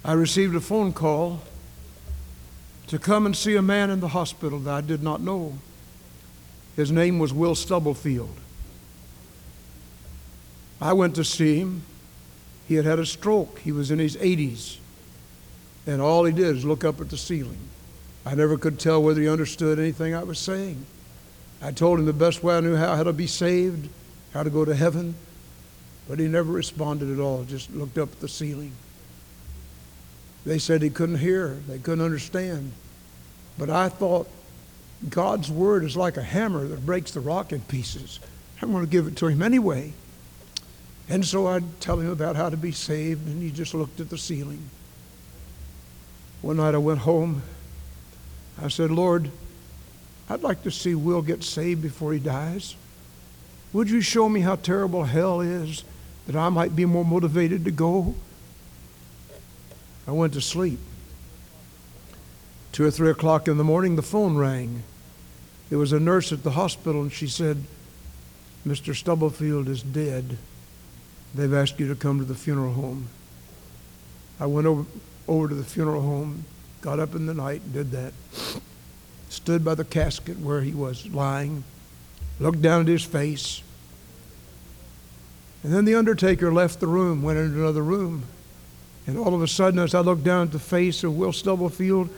I 0.03 0.13
received 0.13 0.55
a 0.55 0.61
phone 0.61 0.93
call 0.93 1.41
to 2.87 2.97
come 2.97 3.25
and 3.25 3.35
see 3.35 3.55
a 3.55 3.61
man 3.61 3.89
in 3.89 3.99
the 3.99 4.09
hospital 4.09 4.59
that 4.59 4.73
I 4.73 4.81
did 4.81 5.03
not 5.03 5.19
know. 5.19 5.55
His 6.75 6.91
name 6.91 7.19
was 7.19 7.33
Will 7.33 7.55
Stubblefield. 7.55 8.35
I 10.79 10.93
went 10.93 11.15
to 11.15 11.23
see 11.23 11.59
him. 11.59 11.83
He 12.67 12.75
had 12.75 12.85
had 12.85 12.99
a 12.99 13.05
stroke. 13.05 13.59
He 13.59 13.71
was 13.71 13.91
in 13.91 13.99
his 13.99 14.15
80s. 14.17 14.77
And 15.87 16.01
all 16.01 16.23
he 16.23 16.31
did 16.31 16.55
is 16.55 16.65
look 16.65 16.83
up 16.83 17.01
at 17.01 17.09
the 17.09 17.17
ceiling. 17.17 17.59
I 18.25 18.33
never 18.35 18.57
could 18.57 18.79
tell 18.79 19.03
whether 19.03 19.21
he 19.21 19.29
understood 19.29 19.77
anything 19.77 20.15
I 20.15 20.23
was 20.23 20.39
saying. 20.39 20.85
I 21.61 21.71
told 21.71 21.99
him 21.99 22.05
the 22.05 22.13
best 22.13 22.43
way 22.43 22.57
I 22.57 22.61
knew 22.61 22.75
how, 22.75 22.95
how 22.95 23.03
to 23.03 23.13
be 23.13 23.27
saved, 23.27 23.89
how 24.33 24.43
to 24.43 24.49
go 24.49 24.65
to 24.65 24.75
heaven. 24.75 25.15
But 26.07 26.19
he 26.19 26.27
never 26.27 26.51
responded 26.51 27.11
at 27.11 27.19
all, 27.19 27.43
just 27.43 27.73
looked 27.73 27.97
up 27.97 28.11
at 28.11 28.19
the 28.19 28.29
ceiling. 28.29 28.73
They 30.45 30.59
said 30.59 30.81
he 30.81 30.91
couldn't 30.91 31.17
hear, 31.17 31.57
they 31.67 31.79
couldn't 31.79 32.05
understand. 32.05 32.71
But 33.57 33.69
I 33.69 33.89
thought 33.89 34.29
God's 35.09 35.49
word 35.49 35.83
is 35.83 35.97
like 35.97 36.17
a 36.17 36.23
hammer 36.23 36.67
that 36.67 36.85
breaks 36.85 37.11
the 37.11 37.19
rock 37.19 37.51
in 37.51 37.61
pieces. 37.61 38.19
I'm 38.61 38.71
going 38.71 38.85
to 38.85 38.89
give 38.89 39.07
it 39.07 39.15
to 39.17 39.27
him 39.27 39.41
anyway. 39.41 39.93
And 41.09 41.25
so 41.25 41.47
I'd 41.47 41.81
tell 41.81 41.99
him 41.99 42.09
about 42.09 42.35
how 42.35 42.49
to 42.49 42.57
be 42.57 42.71
saved, 42.71 43.27
and 43.27 43.41
he 43.41 43.51
just 43.51 43.73
looked 43.73 43.99
at 43.99 44.09
the 44.09 44.17
ceiling. 44.17 44.69
One 46.41 46.57
night 46.57 46.75
I 46.75 46.79
went 46.79 46.99
home. 46.99 47.41
I 48.61 48.67
said, 48.67 48.91
Lord, 48.91 49.29
I'd 50.29 50.41
like 50.41 50.63
to 50.63 50.71
see 50.71 50.95
Will 50.95 51.21
get 51.21 51.43
saved 51.43 51.81
before 51.81 52.13
he 52.13 52.19
dies. 52.19 52.75
Would 53.73 53.89
you 53.89 54.01
show 54.01 54.29
me 54.29 54.41
how 54.41 54.55
terrible 54.55 55.03
hell 55.03 55.41
is 55.41 55.83
that 56.27 56.35
I 56.35 56.49
might 56.49 56.75
be 56.75 56.85
more 56.85 57.05
motivated 57.05 57.65
to 57.65 57.71
go? 57.71 58.15
I 60.07 60.11
went 60.11 60.33
to 60.33 60.41
sleep. 60.41 60.79
Two 62.71 62.85
or 62.85 62.91
three 62.91 63.09
o'clock 63.09 63.47
in 63.47 63.57
the 63.57 63.63
morning, 63.63 63.95
the 63.95 64.01
phone 64.01 64.35
rang. 64.37 64.83
It 65.69 65.77
was 65.77 65.93
a 65.93 65.99
nurse 65.99 66.31
at 66.31 66.43
the 66.43 66.51
hospital, 66.51 67.01
and 67.01 67.11
she 67.11 67.27
said, 67.27 67.63
Mr. 68.67 68.95
Stubblefield 68.95 69.67
is 69.67 69.81
dead. 69.81 70.37
They've 71.33 71.53
asked 71.53 71.79
you 71.79 71.87
to 71.87 71.95
come 71.95 72.19
to 72.19 72.25
the 72.25 72.35
funeral 72.35 72.73
home. 72.73 73.07
I 74.39 74.45
went 74.45 74.67
over, 74.67 74.85
over 75.27 75.47
to 75.47 75.55
the 75.55 75.63
funeral 75.63 76.01
home, 76.01 76.45
got 76.81 76.99
up 76.99 77.15
in 77.15 77.25
the 77.25 77.33
night, 77.33 77.61
and 77.61 77.73
did 77.73 77.91
that. 77.91 78.13
Stood 79.29 79.65
by 79.65 79.75
the 79.75 79.85
casket 79.85 80.39
where 80.39 80.61
he 80.61 80.73
was 80.73 81.07
lying, 81.07 81.63
looked 82.39 82.61
down 82.61 82.81
at 82.81 82.87
his 82.87 83.03
face. 83.03 83.61
And 85.65 85.73
then 85.73 85.85
the 85.85 85.95
undertaker 85.95 86.53
left 86.53 86.79
the 86.79 86.85
room, 86.85 87.23
went 87.23 87.39
into 87.39 87.63
another 87.63 87.81
room. 87.81 88.25
And 89.07 89.17
all 89.17 89.33
of 89.33 89.41
a 89.41 89.47
sudden, 89.47 89.79
as 89.79 89.95
I 89.95 89.99
looked 90.01 90.23
down 90.23 90.43
at 90.43 90.51
the 90.51 90.59
face 90.59 91.03
of 91.03 91.17
Will 91.17 91.33
Stubblefield, 91.33 92.11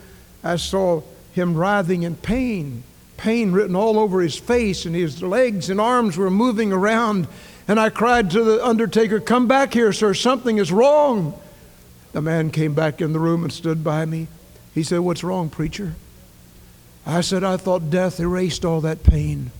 I 0.44 0.56
saw 0.56 1.00
him 1.32 1.54
writhing 1.54 2.02
in 2.02 2.16
pain, 2.16 2.82
pain 3.16 3.52
written 3.52 3.74
all 3.74 3.98
over 3.98 4.20
his 4.20 4.36
face, 4.36 4.84
and 4.84 4.94
his 4.94 5.22
legs 5.22 5.70
and 5.70 5.80
arms 5.80 6.18
were 6.18 6.28
moving 6.28 6.74
around. 6.74 7.26
And 7.66 7.80
I 7.80 7.88
cried 7.88 8.30
to 8.32 8.44
the 8.44 8.62
undertaker, 8.62 9.18
Come 9.18 9.48
back 9.48 9.72
here, 9.72 9.94
sir, 9.94 10.12
something 10.12 10.58
is 10.58 10.70
wrong. 10.70 11.32
The 12.12 12.20
man 12.20 12.50
came 12.50 12.74
back 12.74 13.00
in 13.00 13.14
the 13.14 13.18
room 13.18 13.44
and 13.44 13.52
stood 13.52 13.82
by 13.82 14.04
me. 14.04 14.28
He 14.74 14.82
said, 14.82 15.00
What's 15.00 15.24
wrong, 15.24 15.48
preacher? 15.48 15.94
I 17.06 17.22
said, 17.22 17.42
I 17.42 17.56
thought 17.56 17.88
death 17.88 18.20
erased 18.20 18.66
all 18.66 18.82
that 18.82 19.04
pain. 19.04 19.52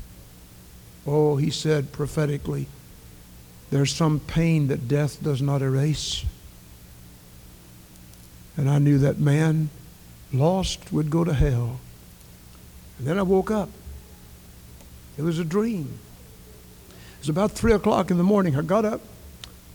Oh, 1.06 1.36
he 1.36 1.48
said 1.48 1.90
prophetically, 1.90 2.66
There's 3.70 3.94
some 3.94 4.20
pain 4.20 4.68
that 4.68 4.88
death 4.88 5.22
does 5.22 5.42
not 5.42 5.62
erase. 5.62 6.24
And 8.56 8.68
I 8.68 8.78
knew 8.78 8.98
that 8.98 9.18
man 9.18 9.70
lost 10.32 10.92
would 10.92 11.10
go 11.10 11.24
to 11.24 11.34
hell. 11.34 11.80
And 12.98 13.06
then 13.06 13.18
I 13.18 13.22
woke 13.22 13.50
up. 13.50 13.68
It 15.16 15.22
was 15.22 15.38
a 15.38 15.44
dream. 15.44 15.98
It 16.88 17.20
was 17.20 17.28
about 17.28 17.52
3 17.52 17.72
o'clock 17.72 18.10
in 18.10 18.16
the 18.16 18.24
morning. 18.24 18.56
I 18.56 18.62
got 18.62 18.84
up, 18.84 19.00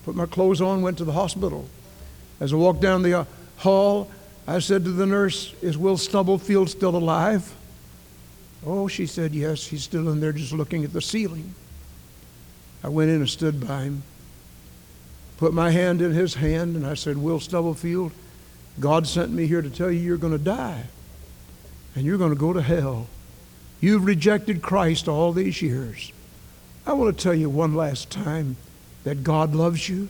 put 0.04 0.14
my 0.14 0.26
clothes 0.26 0.60
on, 0.60 0.82
went 0.82 0.98
to 0.98 1.04
the 1.04 1.12
hospital. 1.12 1.68
As 2.40 2.52
I 2.52 2.56
walked 2.56 2.80
down 2.80 3.02
the 3.02 3.20
uh, 3.20 3.24
hall, 3.58 4.10
I 4.46 4.58
said 4.58 4.84
to 4.84 4.90
the 4.90 5.06
nurse, 5.06 5.54
Is 5.62 5.78
Will 5.78 5.96
Stubblefield 5.96 6.68
still 6.68 6.96
alive? 6.96 7.52
Oh, 8.66 8.88
she 8.88 9.06
said, 9.06 9.34
Yes, 9.34 9.66
he's 9.66 9.84
still 9.84 10.10
in 10.10 10.20
there 10.20 10.32
just 10.32 10.52
looking 10.52 10.84
at 10.84 10.92
the 10.92 11.02
ceiling. 11.02 11.54
I 12.84 12.88
went 12.88 13.08
in 13.10 13.16
and 13.16 13.30
stood 13.30 13.66
by 13.66 13.84
him, 13.84 14.02
put 15.38 15.54
my 15.54 15.70
hand 15.70 16.02
in 16.02 16.12
his 16.12 16.34
hand, 16.34 16.76
and 16.76 16.86
I 16.86 16.92
said, 16.92 17.16
Will 17.16 17.40
Stubblefield, 17.40 18.12
God 18.78 19.06
sent 19.06 19.32
me 19.32 19.46
here 19.46 19.62
to 19.62 19.70
tell 19.70 19.90
you 19.90 20.00
you're 20.00 20.18
going 20.18 20.36
to 20.36 20.44
die 20.44 20.84
and 21.94 22.04
you're 22.04 22.18
going 22.18 22.34
to 22.34 22.38
go 22.38 22.52
to 22.52 22.60
hell. 22.60 23.06
You've 23.80 24.04
rejected 24.04 24.60
Christ 24.60 25.08
all 25.08 25.32
these 25.32 25.62
years. 25.62 26.12
I 26.86 26.92
want 26.92 27.16
to 27.16 27.22
tell 27.22 27.34
you 27.34 27.48
one 27.48 27.74
last 27.74 28.10
time 28.10 28.56
that 29.04 29.24
God 29.24 29.54
loves 29.54 29.88
you. 29.88 30.08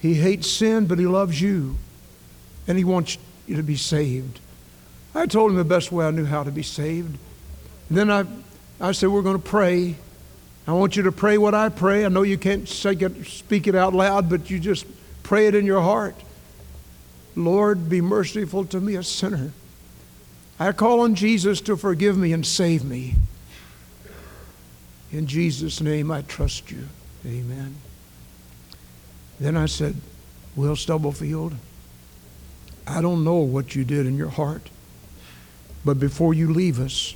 He 0.00 0.14
hates 0.14 0.50
sin, 0.50 0.86
but 0.86 0.98
He 0.98 1.06
loves 1.06 1.40
you. 1.42 1.76
And 2.66 2.78
He 2.78 2.84
wants 2.84 3.18
you 3.46 3.56
to 3.56 3.62
be 3.62 3.76
saved. 3.76 4.40
I 5.14 5.26
told 5.26 5.50
him 5.50 5.56
the 5.56 5.64
best 5.64 5.92
way 5.92 6.06
I 6.06 6.10
knew 6.10 6.24
how 6.24 6.42
to 6.42 6.50
be 6.50 6.62
saved. 6.62 7.18
And 7.88 7.98
then 7.98 8.10
I, 8.10 8.24
I 8.80 8.92
said, 8.92 9.10
We're 9.10 9.22
going 9.22 9.40
to 9.40 9.48
pray. 9.48 9.96
I 10.66 10.72
want 10.72 10.96
you 10.96 11.04
to 11.04 11.12
pray 11.12 11.38
what 11.38 11.54
I 11.54 11.68
pray. 11.68 12.04
I 12.04 12.08
know 12.08 12.22
you 12.22 12.38
can't 12.38 12.68
it, 12.84 13.26
speak 13.26 13.68
it 13.68 13.74
out 13.74 13.94
loud, 13.94 14.28
but 14.28 14.50
you 14.50 14.58
just 14.58 14.84
pray 15.22 15.46
it 15.46 15.54
in 15.54 15.64
your 15.64 15.80
heart. 15.80 16.16
Lord, 17.36 17.88
be 17.88 18.00
merciful 18.00 18.64
to 18.66 18.80
me, 18.80 18.96
a 18.96 19.02
sinner. 19.02 19.52
I 20.58 20.72
call 20.72 21.00
on 21.00 21.14
Jesus 21.14 21.60
to 21.62 21.76
forgive 21.76 22.16
me 22.16 22.32
and 22.32 22.44
save 22.44 22.84
me. 22.84 23.14
In 25.12 25.26
Jesus' 25.26 25.80
name, 25.80 26.10
I 26.10 26.22
trust 26.22 26.70
you. 26.70 26.88
Amen. 27.24 27.76
Then 29.38 29.56
I 29.56 29.66
said, 29.66 29.96
Will 30.56 30.76
Stubblefield, 30.76 31.54
I 32.86 33.02
don't 33.02 33.22
know 33.22 33.36
what 33.36 33.74
you 33.74 33.84
did 33.84 34.06
in 34.06 34.16
your 34.16 34.30
heart, 34.30 34.70
but 35.84 36.00
before 36.00 36.34
you 36.34 36.52
leave 36.52 36.80
us, 36.80 37.14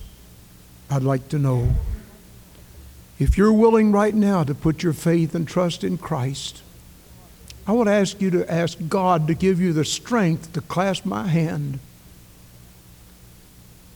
I'd 0.90 1.02
like 1.02 1.28
to 1.30 1.38
know 1.38 1.75
if 3.20 3.38
you're 3.38 3.52
willing 3.52 3.92
right 3.92 4.14
now 4.14 4.42
to 4.42 4.54
put 4.54 4.82
your 4.82 4.92
faith 4.92 5.34
and 5.36 5.46
trust 5.46 5.84
in 5.84 5.96
Christ 5.96 6.62
I 7.70 7.84
to 7.84 7.92
ask 7.92 8.20
you 8.20 8.30
to 8.30 8.50
ask 8.50 8.76
God 8.88 9.28
to 9.28 9.34
give 9.34 9.60
you 9.60 9.72
the 9.72 9.84
strength 9.84 10.52
to 10.54 10.60
clasp 10.60 11.04
my 11.04 11.28
hand. 11.28 11.78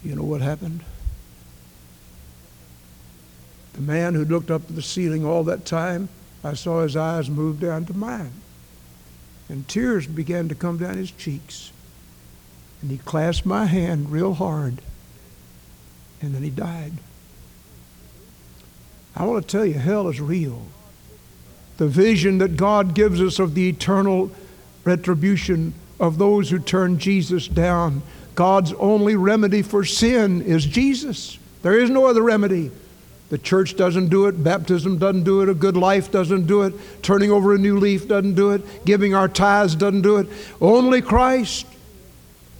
You 0.05 0.15
know 0.15 0.23
what 0.23 0.43
happened? 0.43 0.85
The 3.73 3.81
man 3.81 4.15
who 4.15 4.25
looked 4.25 4.51
up 4.51 4.69
to 4.69 4.73
the 4.73 4.81
ceiling 4.81 5.27
all 5.27 5.43
that 5.45 5.65
time, 5.65 6.09
I 6.45 6.55
saw 6.55 6.83
his 6.83 6.97
eyes 6.97 7.29
move 7.29 7.59
down 7.59 7.85
to 7.87 7.97
mine. 7.97 8.31
And 9.49 9.67
tears 9.67 10.07
began 10.07 10.49
to 10.51 10.55
come 10.55 10.79
down 10.79 10.97
his 10.97 11.11
cheeks. 11.11 11.73
And 12.81 12.93
he 12.93 12.99
clasped 12.99 13.45
my 13.45 13.67
hand 13.67 14.13
real 14.13 14.35
hard. 14.35 14.83
And 16.23 16.33
then 16.33 16.45
he 16.45 16.51
died. 16.51 16.93
I 19.17 19.25
want 19.25 19.47
to 19.47 19.57
tell 19.57 19.65
you, 19.65 19.75
hell 19.75 20.09
is 20.09 20.21
real. 20.21 20.63
The 21.77 21.89
vision 21.89 22.39
that 22.39 22.57
God 22.57 22.95
gives 22.95 23.21
us 23.21 23.39
of 23.39 23.55
the 23.55 23.69
eternal 23.69 24.31
retribution 24.85 25.75
of 26.01 26.19
those 26.19 26.51
who 26.51 26.59
turn 26.59 26.99
Jesus 26.99 27.49
down. 27.49 28.03
God's 28.35 28.73
only 28.75 29.17
remedy 29.17 29.63
for 29.63 29.85
sin 29.85 30.43
is 30.43 30.67
Jesus. 30.67 31.39
There 31.63 31.79
is 31.79 31.91
no 31.91 32.07
other 32.07 32.23
remedy. 32.23 32.71
The 33.31 33.39
church 33.39 33.77
doesn't 33.77 34.09
do 34.09 34.27
it, 34.27 34.45
baptism 34.45 34.99
doesn't 34.99 35.25
do 35.25 35.41
it, 35.41 35.49
a 35.49 35.55
good 35.55 35.77
life 35.77 36.13
doesn't 36.13 36.47
do 36.47 36.63
it, 36.63 36.75
turning 37.03 37.31
over 37.31 37.55
a 37.55 37.59
new 37.59 37.79
leaf 37.79 38.07
doesn't 38.07 38.35
do 38.35 38.51
it, 38.51 38.85
giving 38.85 39.15
our 39.15 39.29
tithes 39.29 39.75
doesn't 39.75 40.03
do 40.03 40.19
it. 40.19 40.29
Only 40.61 41.01
Christ. 41.01 41.67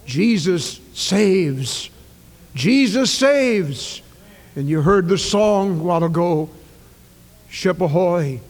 Jesus 0.07 0.81
saves. 0.95 1.91
Jesus 2.55 3.11
saves. 3.13 4.03
And 4.57 4.69
you 4.69 4.83
heard 4.83 5.09
the 5.09 5.19
song 5.19 5.81
a 5.81 5.83
while 5.83 6.05
ago 6.05 6.51
Ship 7.55 7.81
ahoy, 7.81 8.41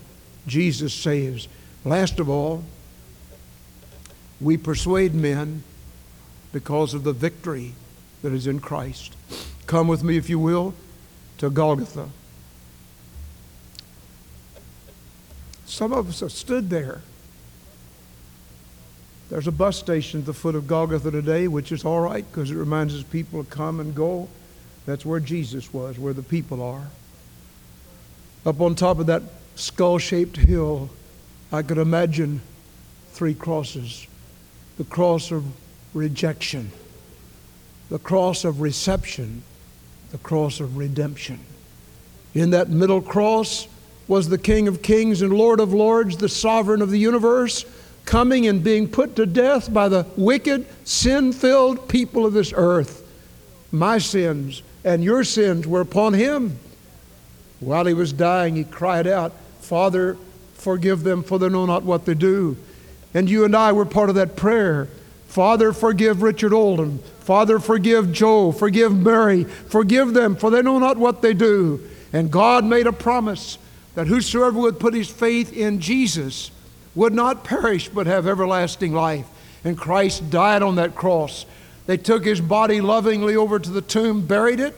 Jesus 0.46 0.94
saves. 0.94 1.46
Last 1.84 2.18
of 2.20 2.30
all, 2.30 2.64
we 4.40 4.56
persuade 4.56 5.14
men 5.14 5.62
because 6.54 6.94
of 6.94 7.04
the 7.04 7.12
victory 7.12 7.74
that 8.22 8.32
is 8.32 8.46
in 8.46 8.60
Christ. 8.60 9.14
Come 9.66 9.88
with 9.88 10.02
me, 10.02 10.16
if 10.16 10.30
you 10.30 10.38
will, 10.38 10.72
to 11.36 11.50
Golgotha. 11.50 12.08
Some 15.66 15.92
of 15.92 16.08
us 16.08 16.20
have 16.20 16.32
stood 16.32 16.70
there. 16.70 17.02
There's 19.28 19.46
a 19.46 19.52
bus 19.52 19.78
station 19.78 20.20
at 20.20 20.26
the 20.26 20.32
foot 20.32 20.54
of 20.54 20.66
Golgotha 20.66 21.10
today, 21.10 21.46
which 21.46 21.72
is 21.72 21.84
all 21.84 22.00
right 22.00 22.24
because 22.30 22.50
it 22.50 22.56
reminds 22.56 22.94
us 22.94 23.02
people 23.02 23.44
to 23.44 23.50
come 23.50 23.80
and 23.80 23.94
go. 23.94 24.30
That's 24.86 25.04
where 25.06 25.20
Jesus 25.20 25.72
was, 25.72 25.98
where 25.98 26.12
the 26.12 26.22
people 26.22 26.62
are. 26.62 26.86
Up 28.44 28.60
on 28.60 28.74
top 28.74 28.98
of 28.98 29.06
that 29.06 29.22
skull 29.54 29.98
shaped 29.98 30.36
hill, 30.36 30.90
I 31.50 31.62
could 31.62 31.78
imagine 31.78 32.40
three 33.12 33.34
crosses 33.34 34.06
the 34.76 34.84
cross 34.84 35.30
of 35.30 35.44
rejection, 35.94 36.72
the 37.88 37.98
cross 37.98 38.44
of 38.44 38.60
reception, 38.60 39.42
the 40.10 40.18
cross 40.18 40.58
of 40.58 40.76
redemption. 40.76 41.38
In 42.34 42.50
that 42.50 42.68
middle 42.68 43.00
cross 43.00 43.68
was 44.08 44.28
the 44.28 44.38
King 44.38 44.66
of 44.66 44.82
Kings 44.82 45.22
and 45.22 45.32
Lord 45.32 45.60
of 45.60 45.72
Lords, 45.72 46.16
the 46.16 46.28
sovereign 46.28 46.82
of 46.82 46.90
the 46.90 46.98
universe, 46.98 47.64
coming 48.04 48.46
and 48.48 48.62
being 48.62 48.88
put 48.88 49.16
to 49.16 49.26
death 49.26 49.72
by 49.72 49.88
the 49.88 50.06
wicked, 50.16 50.66
sin 50.84 51.32
filled 51.32 51.88
people 51.88 52.26
of 52.26 52.32
this 52.32 52.52
earth. 52.54 53.02
My 53.70 53.98
sins 53.98 54.62
and 54.84 55.02
your 55.02 55.24
sins 55.24 55.66
were 55.66 55.80
upon 55.80 56.12
him. 56.12 56.58
While 57.60 57.86
he 57.86 57.94
was 57.94 58.12
dying, 58.12 58.56
he 58.56 58.64
cried 58.64 59.06
out, 59.06 59.32
Father, 59.60 60.18
forgive 60.54 61.02
them, 61.02 61.22
for 61.22 61.38
they 61.38 61.48
know 61.48 61.66
not 61.66 61.82
what 61.82 62.04
they 62.04 62.14
do. 62.14 62.56
And 63.14 63.30
you 63.30 63.44
and 63.44 63.56
I 63.56 63.72
were 63.72 63.86
part 63.86 64.10
of 64.10 64.16
that 64.16 64.36
prayer. 64.36 64.88
Father, 65.28 65.72
forgive 65.72 66.22
Richard 66.22 66.52
Oldham. 66.52 66.98
Father, 67.20 67.58
forgive 67.58 68.12
Joe. 68.12 68.52
Forgive 68.52 68.94
Mary. 68.94 69.44
Forgive 69.44 70.12
them, 70.12 70.36
for 70.36 70.50
they 70.50 70.62
know 70.62 70.78
not 70.78 70.98
what 70.98 71.22
they 71.22 71.32
do. 71.32 71.80
And 72.12 72.30
God 72.30 72.64
made 72.64 72.86
a 72.86 72.92
promise 72.92 73.58
that 73.94 74.08
whosoever 74.08 74.58
would 74.60 74.78
put 74.78 74.94
his 74.94 75.08
faith 75.08 75.52
in 75.52 75.80
Jesus 75.80 76.50
would 76.94 77.14
not 77.14 77.44
perish 77.44 77.88
but 77.88 78.06
have 78.06 78.26
everlasting 78.26 78.92
life. 78.92 79.26
And 79.64 79.78
Christ 79.78 80.30
died 80.30 80.62
on 80.62 80.76
that 80.76 80.94
cross. 80.94 81.46
They 81.86 81.96
took 81.96 82.24
his 82.24 82.40
body 82.40 82.80
lovingly 82.80 83.36
over 83.36 83.58
to 83.58 83.70
the 83.70 83.82
tomb, 83.82 84.26
buried 84.26 84.60
it. 84.60 84.74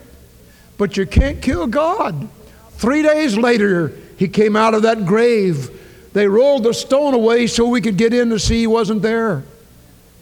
But 0.78 0.96
you 0.96 1.06
can't 1.06 1.40
kill 1.40 1.66
God. 1.66 2.28
Three 2.72 3.02
days 3.02 3.36
later, 3.36 3.92
he 4.18 4.28
came 4.28 4.56
out 4.56 4.75
of 4.75 4.82
that 4.82 5.06
grave. 5.06 5.70
They 6.12 6.28
rolled 6.28 6.64
the 6.64 6.75
stone 6.75 7.14
away 7.14 7.47
so 7.47 7.66
we 7.66 7.80
could 7.80 7.97
get 7.97 8.12
in 8.12 8.30
to 8.30 8.38
see 8.38 8.60
he 8.60 8.66
wasn't 8.66 9.02
there. 9.02 9.45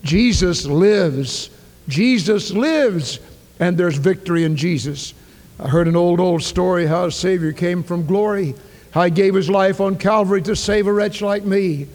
Jesus 0.02 0.66
lives. 0.66 1.50
Jesus 1.88 2.50
lives. 2.50 3.18
And 3.58 3.78
there's 3.78 3.96
victory 3.96 4.44
in 4.44 4.56
Jesus. 4.56 5.14
I 5.58 5.68
heard 5.68 5.88
an 5.88 5.96
old, 5.96 6.20
old 6.20 6.42
story 6.42 6.86
how 6.86 7.06
a 7.06 7.12
Savior 7.12 7.52
came 7.52 7.82
from 7.82 8.06
glory, 8.06 8.54
how 8.90 9.04
he 9.04 9.10
gave 9.10 9.34
his 9.34 9.48
life 9.48 9.80
on 9.80 9.96
Calvary 9.96 10.42
to 10.42 10.56
save 10.56 10.86
a 10.86 10.92
wretch 10.92 11.22
like 11.22 11.44
me. 11.44 11.86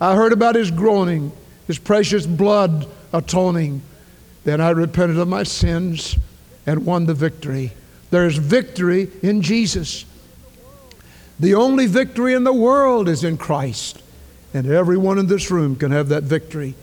I 0.00 0.14
heard 0.14 0.32
about 0.32 0.54
his 0.54 0.70
groaning, 0.70 1.32
his 1.66 1.78
precious 1.78 2.26
blood 2.26 2.86
atoning. 3.12 3.82
Then 4.46 4.60
I 4.60 4.70
repented 4.70 5.18
of 5.18 5.26
my 5.26 5.42
sins 5.42 6.16
and 6.66 6.86
won 6.86 7.06
the 7.06 7.14
victory. 7.14 7.72
There's 8.12 8.36
victory 8.38 9.10
in 9.20 9.42
Jesus. 9.42 10.04
The 11.40 11.54
only 11.54 11.86
victory 11.88 12.32
in 12.32 12.44
the 12.44 12.52
world 12.52 13.08
is 13.08 13.24
in 13.24 13.38
Christ. 13.38 14.00
And 14.54 14.68
everyone 14.68 15.18
in 15.18 15.26
this 15.26 15.50
room 15.50 15.74
can 15.74 15.90
have 15.90 16.10
that 16.10 16.22
victory. 16.22 16.76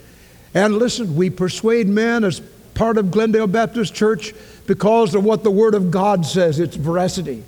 And 0.54 0.78
listen, 0.78 1.16
we 1.16 1.30
persuade 1.30 1.88
men 1.88 2.26
as 2.26 2.42
part 2.74 2.98
of 2.98 3.12
Glendale 3.12 3.48
Baptist 3.48 3.96
Church 3.96 4.34
because 4.68 5.16
of 5.16 5.24
what 5.24 5.44
the 5.44 5.50
Word 5.50 5.74
of 5.74 5.90
God 5.90 6.26
says, 6.26 6.60
its 6.60 6.76
veracity, 6.76 7.46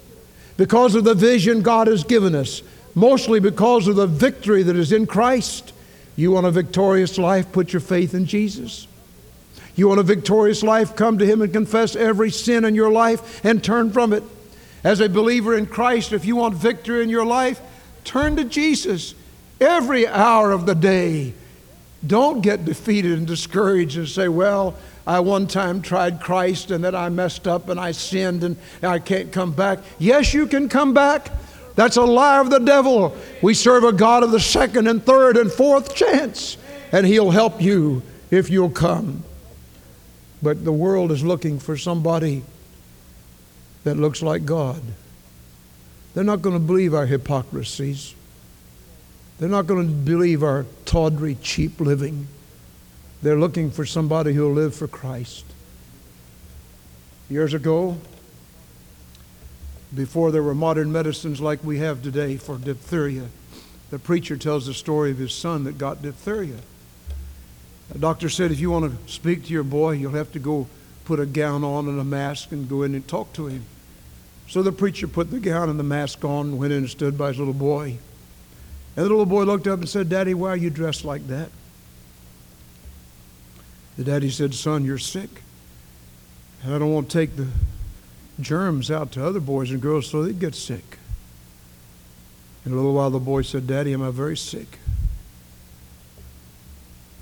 because 0.55 0.95
of 0.95 1.03
the 1.03 1.13
vision 1.13 1.61
God 1.61 1.87
has 1.87 2.05
given 2.05 2.35
us, 2.35 2.61
mostly 2.95 3.41
because 3.41 3.89
of 3.89 3.97
the 3.97 4.07
victory 4.07 4.63
that 4.63 4.77
is 4.77 4.93
in 4.93 5.07
Christ. 5.07 5.73
You 6.15 6.31
want 6.31 6.45
a 6.45 6.51
victorious 6.51 7.17
life? 7.17 7.51
Put 7.51 7.73
your 7.73 7.81
faith 7.81 8.13
in 8.13 8.25
Jesus. 8.25 8.87
You 9.75 9.87
want 9.89 9.99
a 9.99 10.03
victorious 10.03 10.63
life? 10.63 10.95
Come 10.95 11.17
to 11.17 11.25
Him 11.25 11.41
and 11.41 11.51
confess 11.51 11.95
every 11.95 12.31
sin 12.31 12.65
in 12.65 12.75
your 12.75 12.91
life 12.91 13.43
and 13.43 13.63
turn 13.63 13.91
from 13.91 14.13
it. 14.13 14.23
As 14.83 14.99
a 14.99 15.09
believer 15.09 15.57
in 15.57 15.65
Christ, 15.65 16.13
if 16.13 16.25
you 16.25 16.35
want 16.35 16.55
victory 16.55 17.03
in 17.03 17.09
your 17.09 17.25
life, 17.25 17.61
turn 18.03 18.35
to 18.35 18.43
Jesus 18.43 19.15
every 19.59 20.07
hour 20.07 20.51
of 20.51 20.65
the 20.65 20.75
day. 20.75 21.33
Don't 22.05 22.41
get 22.41 22.65
defeated 22.65 23.17
and 23.17 23.25
discouraged 23.25 23.97
and 23.97 24.07
say, 24.07 24.27
Well, 24.27 24.75
I 25.07 25.19
one 25.19 25.47
time 25.47 25.81
tried 25.81 26.21
Christ 26.21 26.71
and 26.71 26.83
then 26.83 26.95
I 26.95 27.09
messed 27.09 27.47
up 27.47 27.69
and 27.69 27.79
I 27.79 27.91
sinned 27.91 28.43
and 28.43 28.57
I 28.81 28.99
can't 28.99 29.31
come 29.31 29.51
back. 29.51 29.79
Yes, 29.99 30.33
you 30.33 30.47
can 30.47 30.69
come 30.69 30.93
back. 30.93 31.31
That's 31.75 31.97
a 31.97 32.03
lie 32.03 32.39
of 32.39 32.49
the 32.49 32.59
devil. 32.59 33.15
We 33.41 33.53
serve 33.53 33.83
a 33.83 33.91
God 33.91 34.23
of 34.23 34.31
the 34.31 34.39
second 34.39 34.87
and 34.87 35.03
third 35.03 35.35
and 35.35 35.51
fourth 35.51 35.93
chance, 35.93 36.57
and 36.91 37.05
He'll 37.05 37.31
help 37.31 37.61
you 37.61 38.01
if 38.31 38.49
you'll 38.49 38.69
come. 38.69 39.23
But 40.41 40.65
the 40.65 40.71
world 40.71 41.11
is 41.11 41.23
looking 41.23 41.59
for 41.59 41.77
somebody 41.77 42.43
that 43.83 43.95
looks 43.95 44.21
like 44.21 44.45
God. 44.45 44.81
They're 46.13 46.23
not 46.23 46.41
going 46.41 46.55
to 46.55 46.65
believe 46.65 46.93
our 46.93 47.05
hypocrisies. 47.05 48.15
They're 49.37 49.49
not 49.49 49.67
going 49.67 49.87
to 49.87 49.93
believe 49.93 50.43
our 50.43 50.65
tawdry, 50.85 51.35
cheap 51.41 51.79
living. 51.79 52.27
They're 53.21 53.39
looking 53.39 53.69
for 53.71 53.85
somebody 53.85 54.33
who'll 54.33 54.53
live 54.53 54.75
for 54.75 54.87
Christ. 54.87 55.45
Years 57.29 57.53
ago, 57.53 57.97
before 59.93 60.31
there 60.31 60.43
were 60.43 60.55
modern 60.55 60.91
medicines 60.91 61.41
like 61.41 61.63
we 61.63 61.79
have 61.79 62.01
today 62.01 62.37
for 62.37 62.57
diphtheria, 62.57 63.29
the 63.89 63.99
preacher 63.99 64.37
tells 64.37 64.65
the 64.65 64.73
story 64.73 65.11
of 65.11 65.17
his 65.17 65.33
son 65.33 65.63
that 65.63 65.77
got 65.77 66.01
diphtheria. 66.01 66.57
The 67.89 67.99
doctor 67.99 68.29
said, 68.29 68.51
if 68.51 68.59
you 68.59 68.71
want 68.71 68.91
to 68.91 69.11
speak 69.11 69.45
to 69.45 69.53
your 69.53 69.63
boy, 69.63 69.91
you'll 69.91 70.13
have 70.13 70.31
to 70.33 70.39
go 70.39 70.67
put 71.05 71.19
a 71.19 71.25
gown 71.25 71.63
on 71.63 71.87
and 71.87 71.99
a 71.99 72.03
mask 72.03 72.51
and 72.51 72.67
go 72.67 72.81
in 72.83 72.95
and 72.95 73.07
talk 73.07 73.31
to 73.33 73.47
him. 73.47 73.65
So 74.47 74.61
the 74.63 74.71
preacher 74.71 75.07
put 75.07 75.31
the 75.31 75.39
gown 75.39 75.69
and 75.69 75.79
the 75.79 75.83
mask 75.83 76.23
on 76.25 76.57
went 76.57 76.73
in 76.73 76.79
and 76.79 76.89
stood 76.89 77.17
by 77.17 77.29
his 77.29 77.39
little 77.39 77.53
boy. 77.53 77.97
And 78.95 79.05
the 79.05 79.09
little 79.09 79.25
boy 79.25 79.43
looked 79.43 79.67
up 79.67 79.79
and 79.79 79.89
said, 79.89 80.09
Daddy, 80.09 80.33
why 80.33 80.49
are 80.49 80.57
you 80.57 80.69
dressed 80.69 81.05
like 81.05 81.27
that? 81.27 81.49
The 83.97 84.03
daddy 84.03 84.29
said, 84.29 84.53
Son, 84.53 84.83
you're 84.83 84.97
sick. 84.97 85.29
And 86.63 86.73
I 86.73 86.79
don't 86.79 86.93
want 86.93 87.09
to 87.09 87.17
take 87.17 87.35
the 87.35 87.47
germs 88.39 88.91
out 88.91 89.11
to 89.13 89.25
other 89.25 89.39
boys 89.39 89.71
and 89.71 89.81
girls 89.81 90.09
so 90.09 90.23
they 90.23 90.33
get 90.33 90.55
sick. 90.55 90.97
In 92.65 92.71
a 92.71 92.75
little 92.75 92.93
while, 92.93 93.09
the 93.09 93.19
boy 93.19 93.43
said, 93.43 93.67
Daddy, 93.67 93.93
am 93.93 94.01
I 94.01 94.09
very 94.09 94.35
sick? 94.35 94.79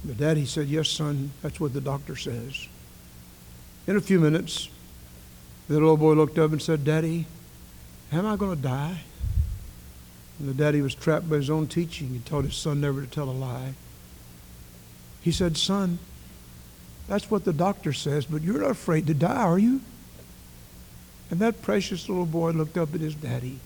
The 0.06 0.14
daddy 0.14 0.46
said, 0.46 0.68
Yes, 0.68 0.90
son, 0.90 1.32
that's 1.42 1.60
what 1.60 1.74
the 1.74 1.82
doctor 1.82 2.16
says. 2.16 2.68
In 3.88 3.96
a 3.96 4.02
few 4.02 4.20
minutes, 4.20 4.70
the 5.68 5.76
little 5.76 5.98
boy 5.98 6.14
looked 6.14 6.38
up 6.38 6.52
and 6.52 6.62
said, 6.62 6.84
Daddy, 6.84 7.26
am 8.12 8.26
I 8.26 8.36
going 8.36 8.56
to 8.56 8.62
die? 8.62 9.02
And 10.40 10.50
the 10.50 10.54
daddy 10.54 10.82
was 10.82 10.96
trapped 10.96 11.30
by 11.30 11.38
his 11.38 11.50
own 11.50 11.68
teaching. 11.68 12.10
He 12.10 12.20
taught 12.20 12.46
his 12.46 12.56
son 12.56 12.82
never 12.82 13.02
to 13.02 13.08
tell 13.08 13.30
a 13.30 13.32
lie. 13.32 13.74
He 15.22 15.32
said, 15.32 15.56
Son, 15.58 16.00
that's 17.08 17.32
what 17.32 17.46
the 17.46 17.54
doctor 17.54 17.94
says, 17.94 18.26
but 18.26 18.42
you're 18.42 18.62
not 18.62 18.72
afraid 18.72 19.08
to 19.08 19.14
die, 19.14 19.44
are 19.44 19.60
you? 19.60 19.82
And 21.32 21.40
that 21.40 21.62
precious 21.62 22.10
little 22.10 22.26
boy 22.26 22.52
looked 22.52 22.78
up 22.78 22.94
at 22.94 23.02
his 23.02 23.16
daddy. 23.16 23.60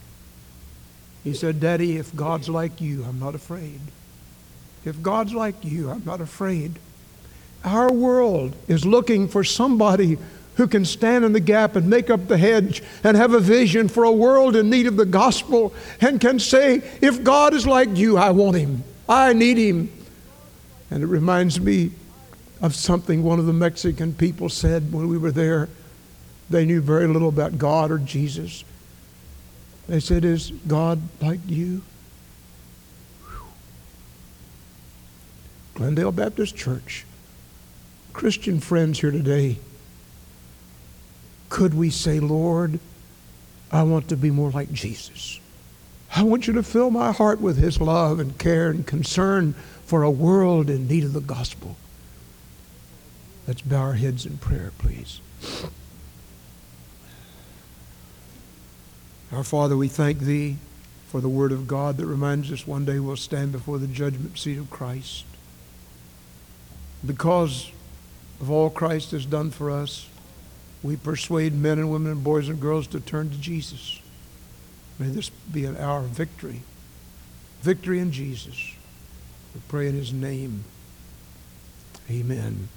He 1.24 1.34
said, 1.34 1.60
Daddy, 1.60 1.98
if 1.98 2.16
God's 2.16 2.48
like 2.48 2.80
you, 2.80 3.04
I'm 3.04 3.20
not 3.20 3.36
afraid. 3.36 3.82
If 4.88 5.02
God's 5.02 5.34
like 5.34 5.66
you, 5.66 5.90
I'm 5.90 6.06
not 6.06 6.22
afraid. 6.22 6.80
Our 7.66 7.92
world 7.92 8.56
is 8.70 8.86
looking 8.86 9.28
for 9.28 9.44
somebody 9.44 10.18
who 10.56 10.66
can 10.66 10.86
stand 10.86 11.26
in 11.26 11.34
the 11.34 11.42
gap 11.42 11.76
and 11.76 11.90
make 11.90 12.10
up 12.10 12.28
the 12.28 12.38
hedge 12.38 12.82
and 13.04 13.18
have 13.18 13.34
a 13.34 13.40
vision 13.40 13.90
for 13.90 14.06
a 14.06 14.12
world 14.12 14.56
in 14.56 14.70
need 14.70 14.88
of 14.88 14.96
the 14.96 15.06
gospel 15.06 15.74
and 16.00 16.22
can 16.22 16.40
say, 16.40 16.82
If 17.02 17.22
God 17.24 17.54
is 17.54 17.68
like 17.68 17.98
you, 17.98 18.18
I 18.18 18.32
want 18.32 18.56
him. 18.56 18.86
I 19.10 19.34
need 19.34 19.58
him. 19.58 19.92
And 20.90 21.04
it 21.04 21.08
reminds 21.08 21.60
me 21.60 21.92
of 22.62 22.74
something 22.74 23.24
one 23.24 23.40
of 23.40 23.46
the 23.46 23.54
Mexican 23.54 24.14
people 24.14 24.48
said 24.48 24.94
when 24.94 25.10
we 25.10 25.18
were 25.18 25.32
there. 25.32 25.68
They 26.50 26.66
knew 26.66 26.80
very 26.80 27.08
little 27.08 27.30
about 27.30 27.58
God 27.58 27.92
or 27.92 27.98
Jesus. 27.98 28.64
They 29.90 30.00
said, 30.00 30.24
Is 30.24 30.52
God 30.66 31.02
like 31.22 31.42
you? 31.46 31.82
Glendale 35.78 36.12
Baptist 36.12 36.56
Church, 36.56 37.06
Christian 38.12 38.60
friends 38.60 39.00
here 39.00 39.12
today, 39.12 39.60
could 41.50 41.76
we 41.76 41.92
say, 41.92 42.20
Lord, 42.20 42.80
I 43.72 43.84
want 43.84 44.10
to 44.10 44.18
be 44.18 44.32
more 44.32 44.50
like 44.50 44.74
Jesus? 44.74 45.40
I 46.16 46.24
want 46.24 46.48
you 46.48 46.54
to 46.54 46.64
fill 46.64 46.90
my 46.90 47.12
heart 47.12 47.40
with 47.40 47.58
his 47.58 47.80
love 47.80 48.20
and 48.20 48.40
care 48.40 48.72
and 48.72 48.88
concern 48.88 49.54
for 49.86 50.02
a 50.02 50.10
world 50.10 50.72
in 50.72 50.88
need 50.88 51.04
of 51.04 51.14
the 51.14 51.22
gospel. 51.22 51.78
Let's 53.48 53.62
bow 53.62 53.78
our 53.78 53.94
heads 53.94 54.26
in 54.26 54.40
prayer, 54.40 54.72
please. 54.80 55.22
Our 59.32 59.44
Father, 59.44 59.78
we 59.78 59.90
thank 59.90 60.22
thee 60.22 60.58
for 61.08 61.22
the 61.22 61.30
word 61.30 61.52
of 61.52 61.68
God 61.68 61.98
that 61.98 62.08
reminds 62.08 62.52
us 62.52 62.66
one 62.66 62.84
day 62.84 62.98
we'll 62.98 63.16
stand 63.16 63.52
before 63.52 63.78
the 63.78 63.86
judgment 63.86 64.40
seat 64.40 64.58
of 64.58 64.72
Christ. 64.72 65.24
Because 67.06 67.72
of 68.42 68.50
all 68.50 68.70
Christ 68.70 69.12
has 69.12 69.26
done 69.26 69.52
for 69.52 69.72
us, 69.72 70.08
we 70.84 70.96
persuade 70.96 71.54
men 71.54 71.80
and 71.80 71.92
women 71.92 72.12
and 72.12 72.24
boys 72.24 72.50
and 72.50 72.60
girls 72.60 72.88
to 72.88 73.00
turn 73.00 73.30
to 73.30 73.38
Jesus. 73.38 74.00
May 75.00 75.08
this 75.08 75.30
be 75.30 75.66
an 75.66 75.78
hour 75.78 76.00
of 76.00 76.10
victory. 76.10 76.62
Victory 77.62 78.00
in 78.00 78.12
Jesus. 78.12 78.74
We 79.54 79.62
pray 79.68 79.88
in 79.88 79.96
his 79.96 80.14
name. 80.14 80.64
Amen. 82.10 82.70